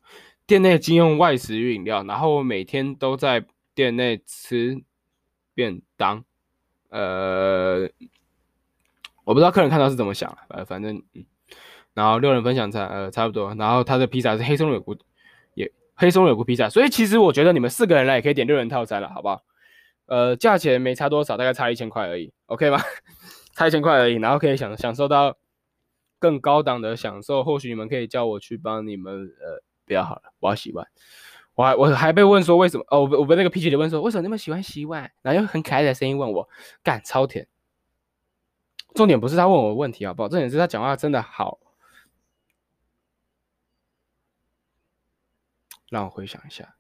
[0.46, 4.84] 店内禁用外食与饮料，然后每天都在店内吃
[5.52, 6.24] 便当。
[6.90, 7.90] 呃，
[9.28, 11.22] 我不知道客人看到是怎么想，反反正嗯。
[11.92, 13.54] 然后六人分享餐，呃，差不多。
[13.56, 14.96] 然后他的披萨是黑松露有菇，
[15.52, 16.70] 也黑松露有菇披萨。
[16.70, 19.42] 所以其实我觉得你们四个人来也可以点六人套餐了，好不好？
[20.06, 22.78] 呃，价钱没差多少，大概差一千块而已，OK 吗？
[23.52, 25.36] 差一千块而已，然后可以享享受到
[26.18, 27.44] 更高档的享受。
[27.44, 30.86] 或许你们可以叫我去帮你们，呃，不要好了，我要洗碗。
[31.54, 32.84] 我还我还被问说为什么？
[32.88, 35.10] 哦，我我被那个 P 姐姐问说为什么那么喜欢洗碗？
[35.20, 36.48] 然后用很可爱的声音问我，
[36.82, 37.46] 干超甜。
[38.94, 40.28] 重点不是他问我问题好不好？
[40.28, 41.60] 重点是他讲话真的好。
[45.88, 46.74] 让我回想一下，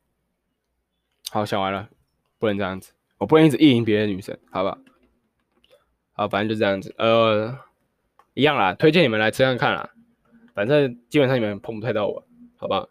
[1.30, 1.88] 好，想完了，
[2.38, 4.78] 不能这样子，我不能一直意淫别的女生，好不好？
[6.12, 7.58] 好，反正就这样子，呃，
[8.34, 9.94] 一样啦，推荐你们来吃看看啦，
[10.52, 12.22] 反正基本上你们碰不太到我，
[12.58, 12.90] 好不好？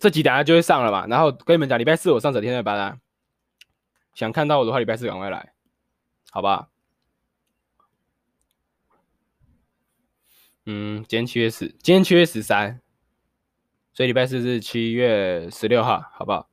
[0.00, 2.98] 这集等下就会上了嘛，然后跟你们讲，礼拜四我上整天的班啦，
[4.14, 5.52] 想看到我的话，礼拜四赶快来，
[6.30, 6.70] 好不好？
[10.64, 12.80] 嗯，今天七月十，今天七月十三，
[13.92, 16.48] 所以礼拜四是七月十六号，好不好？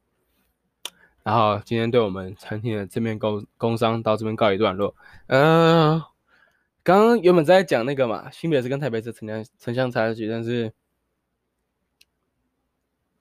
[1.24, 4.96] 然后今天对我们餐厅的正面工工商到这边告一段落。
[5.28, 6.06] 嗯、呃，
[6.84, 10.74] 刚刚原本在讲那个嘛，新北市跟台北市城乡城乡差距，但是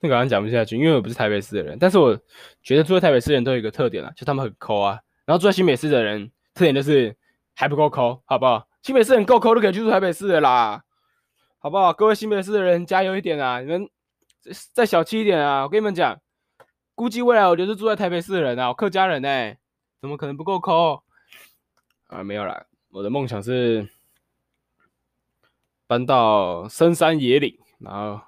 [0.01, 1.77] 那个好像讲不下去，因为我不是台北市的人。
[1.79, 2.19] 但是我
[2.63, 5.01] 觉得住在台北市的人都有一个特点啊，就他们很抠啊。
[5.25, 7.17] 然后住在新北市的人特点就是
[7.55, 8.67] 还不够抠，好不好？
[8.83, 10.83] 新北市人够抠都可以去住台北市的啦。
[11.59, 11.93] 好不好？
[11.93, 13.61] 各位新北市的人加油一点啊！
[13.61, 13.89] 你们
[14.73, 15.63] 再小气一点啊！
[15.65, 16.21] 我跟你们讲，
[16.95, 19.55] 估计未来我就是住在台北市的人啊，我客家人呢、
[20.01, 21.03] 怎么可能不够抠？
[22.07, 23.89] 啊，没有啦，我的梦想是
[25.89, 28.21] 搬到深山野岭，然后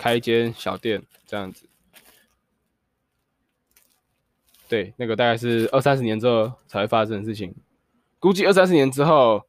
[0.00, 1.68] 开一间小店，这样子。
[4.66, 7.54] 对，那个大概是二三十年之后才会发生的事情，
[8.18, 9.44] 估计二三十年之后。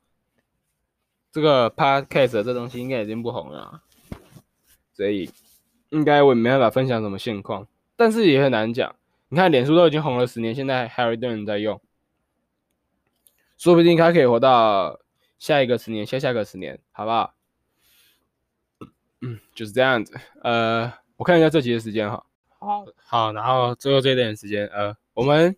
[1.34, 3.84] 这个 podcast 这东西应该已经不红了，
[4.92, 5.32] 所以
[5.88, 8.94] 应该我也没办法分享什么现况，但是也很难讲。
[9.30, 11.80] 你看，脸书都已经红了十年，现在还有一堆人在用，
[13.58, 15.00] 说不定它可以活到
[15.40, 17.34] 下一个十年，下下个十年，好不好？
[19.22, 20.16] 嗯，就是这样子。
[20.42, 22.24] 呃，我看一下这集的时间哈。
[22.58, 25.56] 好，好，然后最后这一点时间，呃，我们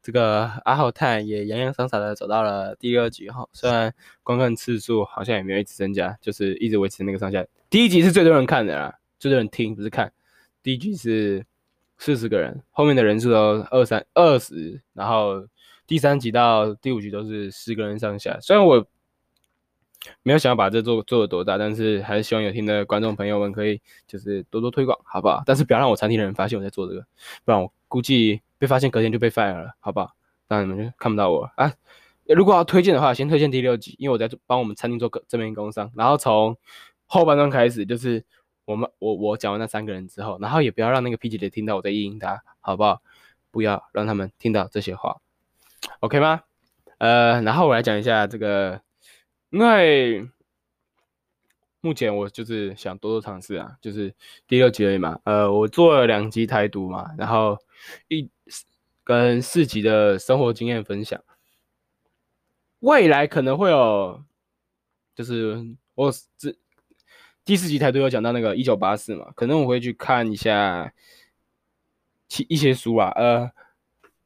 [0.00, 3.92] 这个阿豪探也洋洋洒洒的走到了第二集哈，虽然
[4.22, 7.44] 观看次数好像也没有一直增加，就是一直维持那个上下。
[7.68, 10.12] 第一集是最多人看的啦，最多人听不是看。
[10.62, 11.44] 第一集是
[11.98, 15.46] 四十个人，后面的人数都二三二十，然后
[15.86, 18.38] 第三集到第五集都是十个人上下。
[18.40, 18.86] 虽然我。
[20.22, 25.42] 没有想要把这做做的多大，但是还是希望有听的观众朋友们可以就是多多推广，好不好？
[25.46, 27.06] 但是不要让我餐厅的人发现我在做这个，
[27.44, 30.12] 不然我估计被发现隔天就被 fire 了，好不好？
[30.48, 31.72] 那你们就看不到我啊。
[32.26, 35.90] 如果要推荐的话，先推荐第六集，因为我在帮我们餐厅做正面工商。
[35.94, 36.56] 然后从
[37.06, 38.24] 后半段开始，就是
[38.64, 43.00] 我们我我讲完那三个人之后，然后也不要让那个 P 姐姐听到我在意淫她，好不好？
[43.50, 45.16] 不要让他们听到这些话
[46.00, 46.42] ，OK 吗？
[46.98, 48.83] 呃，然后我来讲一下这个。
[49.54, 50.28] 因为
[51.80, 54.12] 目前我就是想多多尝试啊，就是
[54.48, 55.20] 第六集而已嘛。
[55.22, 57.56] 呃，我做了两集台独嘛，然后
[58.08, 58.28] 一
[59.04, 61.22] 跟四集的生活经验分享。
[62.80, 64.24] 未来可能会有，
[65.14, 66.52] 就是我这
[67.44, 70.92] 第四集台独有讲到那个一九八四嘛，可能我会去看一下
[72.26, 73.10] 其一些书啊。
[73.10, 73.52] 呃，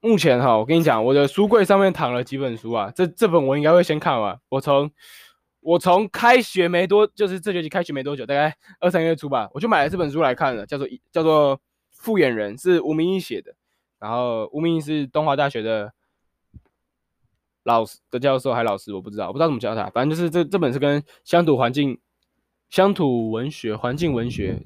[0.01, 4.39] 目前哈，我跟你讲，我的书柜上面躺了几本书啊，这这本我应该会先看完。
[4.49, 4.89] 我从
[5.61, 11.57] 我从开学没多，就是这学期开学没多久，大概二三月初吧，我就买了这本书来看了，叫做叫做
[11.91, 13.55] 《复眼人》，是吴明益写的。
[13.99, 15.93] 然后吴明益是东华大学的
[17.65, 19.91] 老师的教授还老师，我不知道，我不知道怎么叫他。
[19.91, 21.99] 反正就是这这本是跟乡土环境、
[22.71, 24.63] 乡土文学、环境文学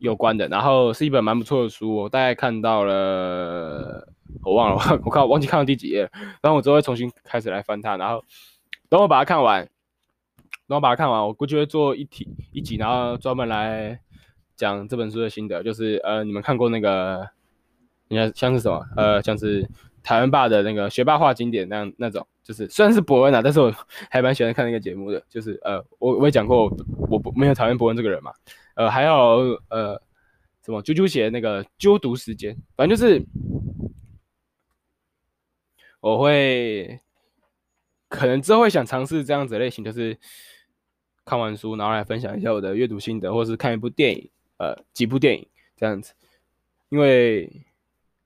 [0.00, 0.48] 有关的。
[0.48, 4.06] 然后是一本蛮不错的书，我大概看到了，
[4.42, 4.76] 我忘了，
[5.06, 6.10] 我看我忘记看到第几页了。
[6.42, 8.24] 然后我之后会重新开始来翻它，然后。
[8.90, 9.64] 等我把它看完，
[10.66, 14.00] 等我把它看完，我估计会做一题一集，然后专门来
[14.56, 15.62] 讲这本书的心得。
[15.62, 17.24] 就是呃，你们看过那个，
[18.08, 18.84] 你看像是什么？
[18.96, 19.64] 呃，像是
[20.02, 23.72] 台湾霸的那个学霸画经典那样那种，就是虽然是博恩啊，但是我
[24.10, 25.22] 还蛮喜欢看那个节目的。
[25.28, 26.64] 就是呃，我我也讲过
[27.08, 28.32] 我，不没有讨厌博恩这个人嘛。
[28.80, 29.12] 呃，还有
[29.68, 30.00] 呃，
[30.64, 33.22] 什么啾啾写那个啾读时间，反正就是
[36.00, 36.98] 我会。
[38.08, 40.18] 可能之后会想尝试这样子类型，就是
[41.24, 46.12] 看完书，然后来分享一下我的阅读心得，或是看一部电影，呃，几部电影这样子。
[46.88, 47.64] 因为，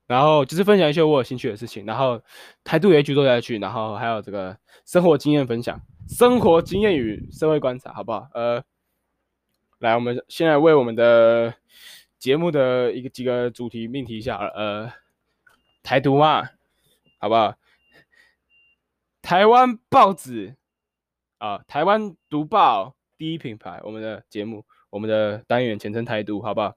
[0.06, 2.22] 然后就是分享一些我有兴趣的事情，然后
[2.62, 5.78] 态度也去做下去，然后还有这个生活经验分享，
[6.08, 8.26] 生活经验与社会观察，好不好？
[8.32, 8.64] 呃，
[9.78, 11.54] 来，我们现在为我们的
[12.18, 14.90] 节目的一个几个主题命题一下，呃，
[15.82, 16.48] 台独嘛，
[17.18, 17.54] 好不好？
[19.20, 20.56] 台湾报纸
[21.38, 26.76] 啊，台湾读报第一品牌，我们的节目，我们的单元简称台独，好不好？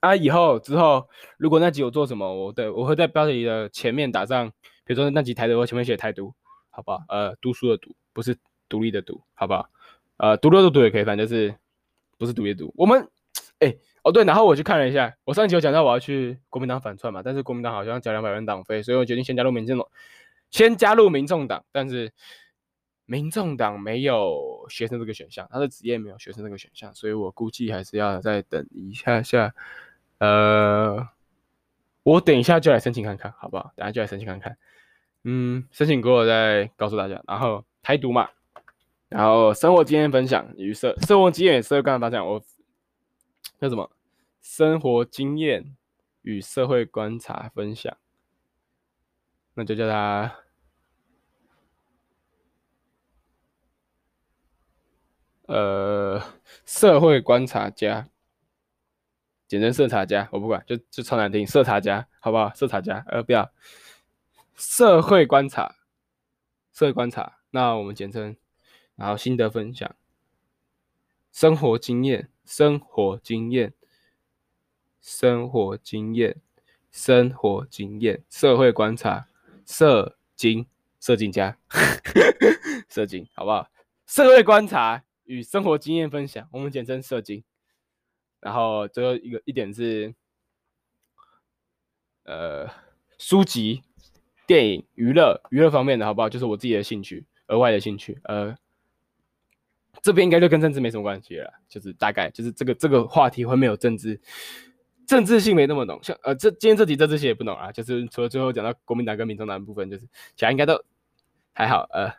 [0.00, 4.48] 啊，以后之后，如果那集有做什么，我对我会在标题的前面打上，
[4.84, 6.32] 比如说那集台独，我前面写台独，
[6.70, 7.02] 好不好？
[7.08, 8.36] 呃，读书的读，不是
[8.68, 9.68] 独立的独，好不好？
[10.18, 11.54] 呃，独立的独也可以，反正就是
[12.18, 12.74] 不是独立的独。
[12.76, 13.08] 我们，
[13.60, 19.86] 哎、哦对，然后我去看了一下，我上一集有讲到我要去国民党反串嘛，但是国民党好像要缴两百万党费，所以我决定先加入民进党。
[20.50, 22.10] 先加入民众党，但是
[23.04, 29.54] 民众党没有学生这个选项，他的职业没有学生这个选项，所以我估计还是要再等一下下。
[30.18, 31.06] 呃，
[32.02, 33.72] 我等一下就来申请看看，好不好？
[33.76, 34.56] 等下就来申请看看。
[35.24, 37.22] 嗯，申请过了再告诉大家。
[37.26, 38.30] 然后台独嘛，
[39.08, 42.40] 然后生活经验分享与社生活经验与社会观察分享，我
[43.60, 43.90] 叫什么？
[44.40, 45.76] 生活经验
[46.22, 47.96] 与社会观察分享。
[49.54, 50.36] 那就叫他，
[55.46, 56.22] 呃，
[56.64, 58.08] 社会观察家，
[59.48, 62.54] 简称社察家，我不管，就就超难听，社察家，好不好？
[62.54, 63.50] 社察家，呃，不要，
[64.54, 65.74] 社会观察，
[66.72, 68.36] 社会观察，那我们简称，
[68.98, 69.94] 然后心得分享，
[71.32, 73.72] 生活经验，生活经验，
[75.00, 76.40] 生活经验，
[76.90, 79.28] 生活经验，社会观察。
[79.64, 80.66] 社经，
[80.98, 81.58] 社经家，
[82.88, 83.70] 社经，好不好？
[84.06, 87.44] 社会观察与生活经验分享，我们简称社经。
[88.40, 90.14] 然后最后一个一点是，
[92.22, 92.66] 呃，
[93.18, 93.82] 书籍、
[94.46, 96.30] 电影、娱乐、娱乐方面的，好不好？
[96.30, 98.18] 就是我自己的兴趣，额外的兴趣。
[98.24, 98.56] 呃，
[100.02, 104.20] 这边应该就跟政治没什么关系了，就是大概就是这个这个话题会没有政治。
[105.06, 110.04] 政治性没那么浓，像呃，这今天这题政治性也不浓啊，就是除了最后讲到国民党跟民众党的部分，就是
[110.36, 110.84] 其他应该都
[111.54, 112.12] 还好，呃，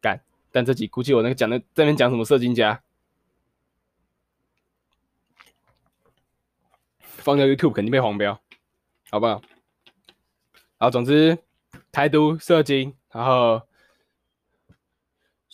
[0.00, 0.20] 干，
[0.50, 2.82] 但这集估计我那个讲的这边讲什么社经家，
[7.00, 8.40] 放在 YouTube 肯定被黄标，
[9.08, 9.40] 好不好？
[10.78, 11.38] 好，总之
[11.92, 13.62] 台独社经，然后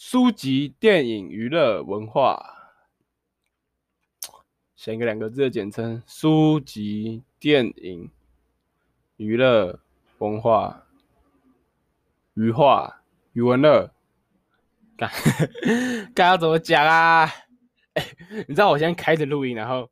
[0.01, 2.41] 书籍、电影、娱乐、文化，
[4.77, 8.09] 选一个两个字的简称：书籍、电影、
[9.17, 9.81] 娱乐、
[10.19, 10.87] 文化、
[12.35, 13.93] 语化、语文乐。
[14.97, 15.11] 该，
[16.15, 17.29] 该要怎么讲啊？
[17.95, 18.07] 哎、
[18.47, 19.91] 你知道我现在开着录音，然后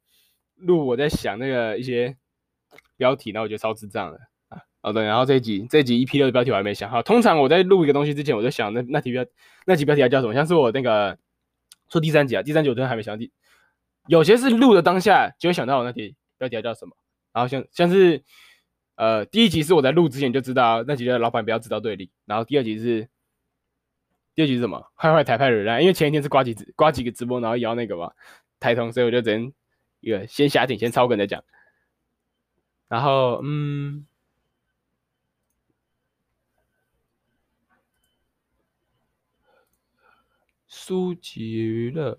[0.55, 2.17] 录我在想那个一些
[2.97, 4.23] 标题，然后我觉得超智障的啊。
[4.87, 7.03] 好的，然后这一集这一集 EP 六的标题我还没想好。
[7.03, 9.27] 通常我在录一个东西之前，我就想那那题标
[9.67, 10.33] 那集标题要叫什么？
[10.33, 11.19] 像是我那个
[11.91, 13.33] 说第三集啊，第三集我真的还没想到第。
[14.07, 16.97] 有些是录的当下就会想到我那题标题要叫什么。
[17.33, 18.23] 然后像像是
[18.95, 23.09] 呃第一集是我在录之前就知道那集的老板不要知道对立，然后第二集是。
[24.37, 24.87] 第二集是什么？
[24.95, 25.81] 坏坏台派人啊！
[25.81, 28.13] 因为前一天是瓜几直呱吉个直播，然后摇那个嘛
[28.61, 29.51] 台通，所以我就只能
[30.01, 31.43] 一个先下定，先抄梗再讲。
[32.87, 34.07] 然后嗯，
[40.87, 42.17] 书籍娱乐，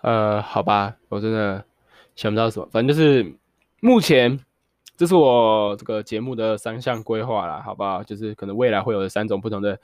[0.00, 1.66] 呃，好吧，我真的
[2.14, 3.36] 想不到什么，反正就是
[3.80, 4.42] 目前。
[4.96, 8.02] 这是我这个节目的三项规划啦，好不好？
[8.02, 9.78] 就是可能未来会有三种不同的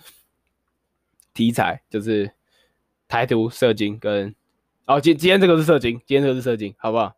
[1.34, 2.32] 题材，就是
[3.06, 4.34] 台独、射精跟
[4.86, 7.14] 哦，今今天这个是射精，今天这个是射精，好不好？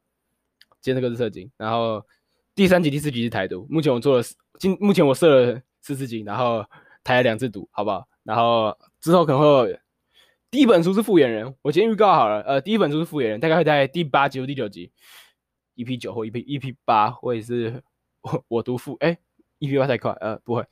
[0.81, 2.05] 今天这个是射精，然后
[2.55, 3.67] 第三集、第四集是台独。
[3.69, 4.23] 目前我做了，
[4.61, 6.65] 今目前我设了四次集，然后
[7.03, 8.07] 台了两次独，好不好？
[8.23, 9.81] 然后之后可能会
[10.53, 14.93] 第一本书是复眼人，我先预告好了，呃，第一本书是复眼人，大概会在第八集或第九集。
[15.75, 17.83] EP 九或 EP EP 八，或者是
[18.21, 19.19] 我我读复哎
[19.59, 20.65] ，EP 八太快，呃，不会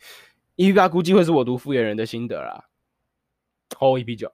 [0.54, 2.64] ，EP 八估计会是我读复眼人的心得啦。
[3.80, 4.32] 哦，EP 九，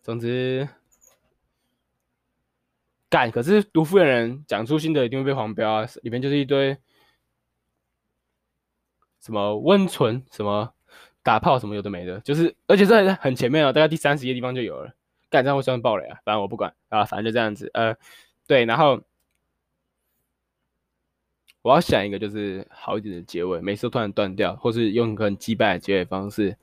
[0.00, 0.66] 总之
[3.12, 6.74] 干，可是读复眼人讲出心得一定会被黄标啊，里面就是一堆
[9.20, 10.72] 什么温存、什么
[11.22, 14.94] 打炮、什么有的没的，就是而且这很前面啊，大概第三十页地方就有了，
[15.28, 17.94] 干这样会算爆雷啊，反正我不管啊，反正就这样子，呃，
[18.46, 19.02] 对，然后。
[21.60, 26.56] 我要想一个就是好一点的结尾，每次都突然断掉，或是用一个很击败的结尾方式。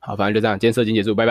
[0.00, 1.26] 好，反正就这样，今天社经结束，拜拜。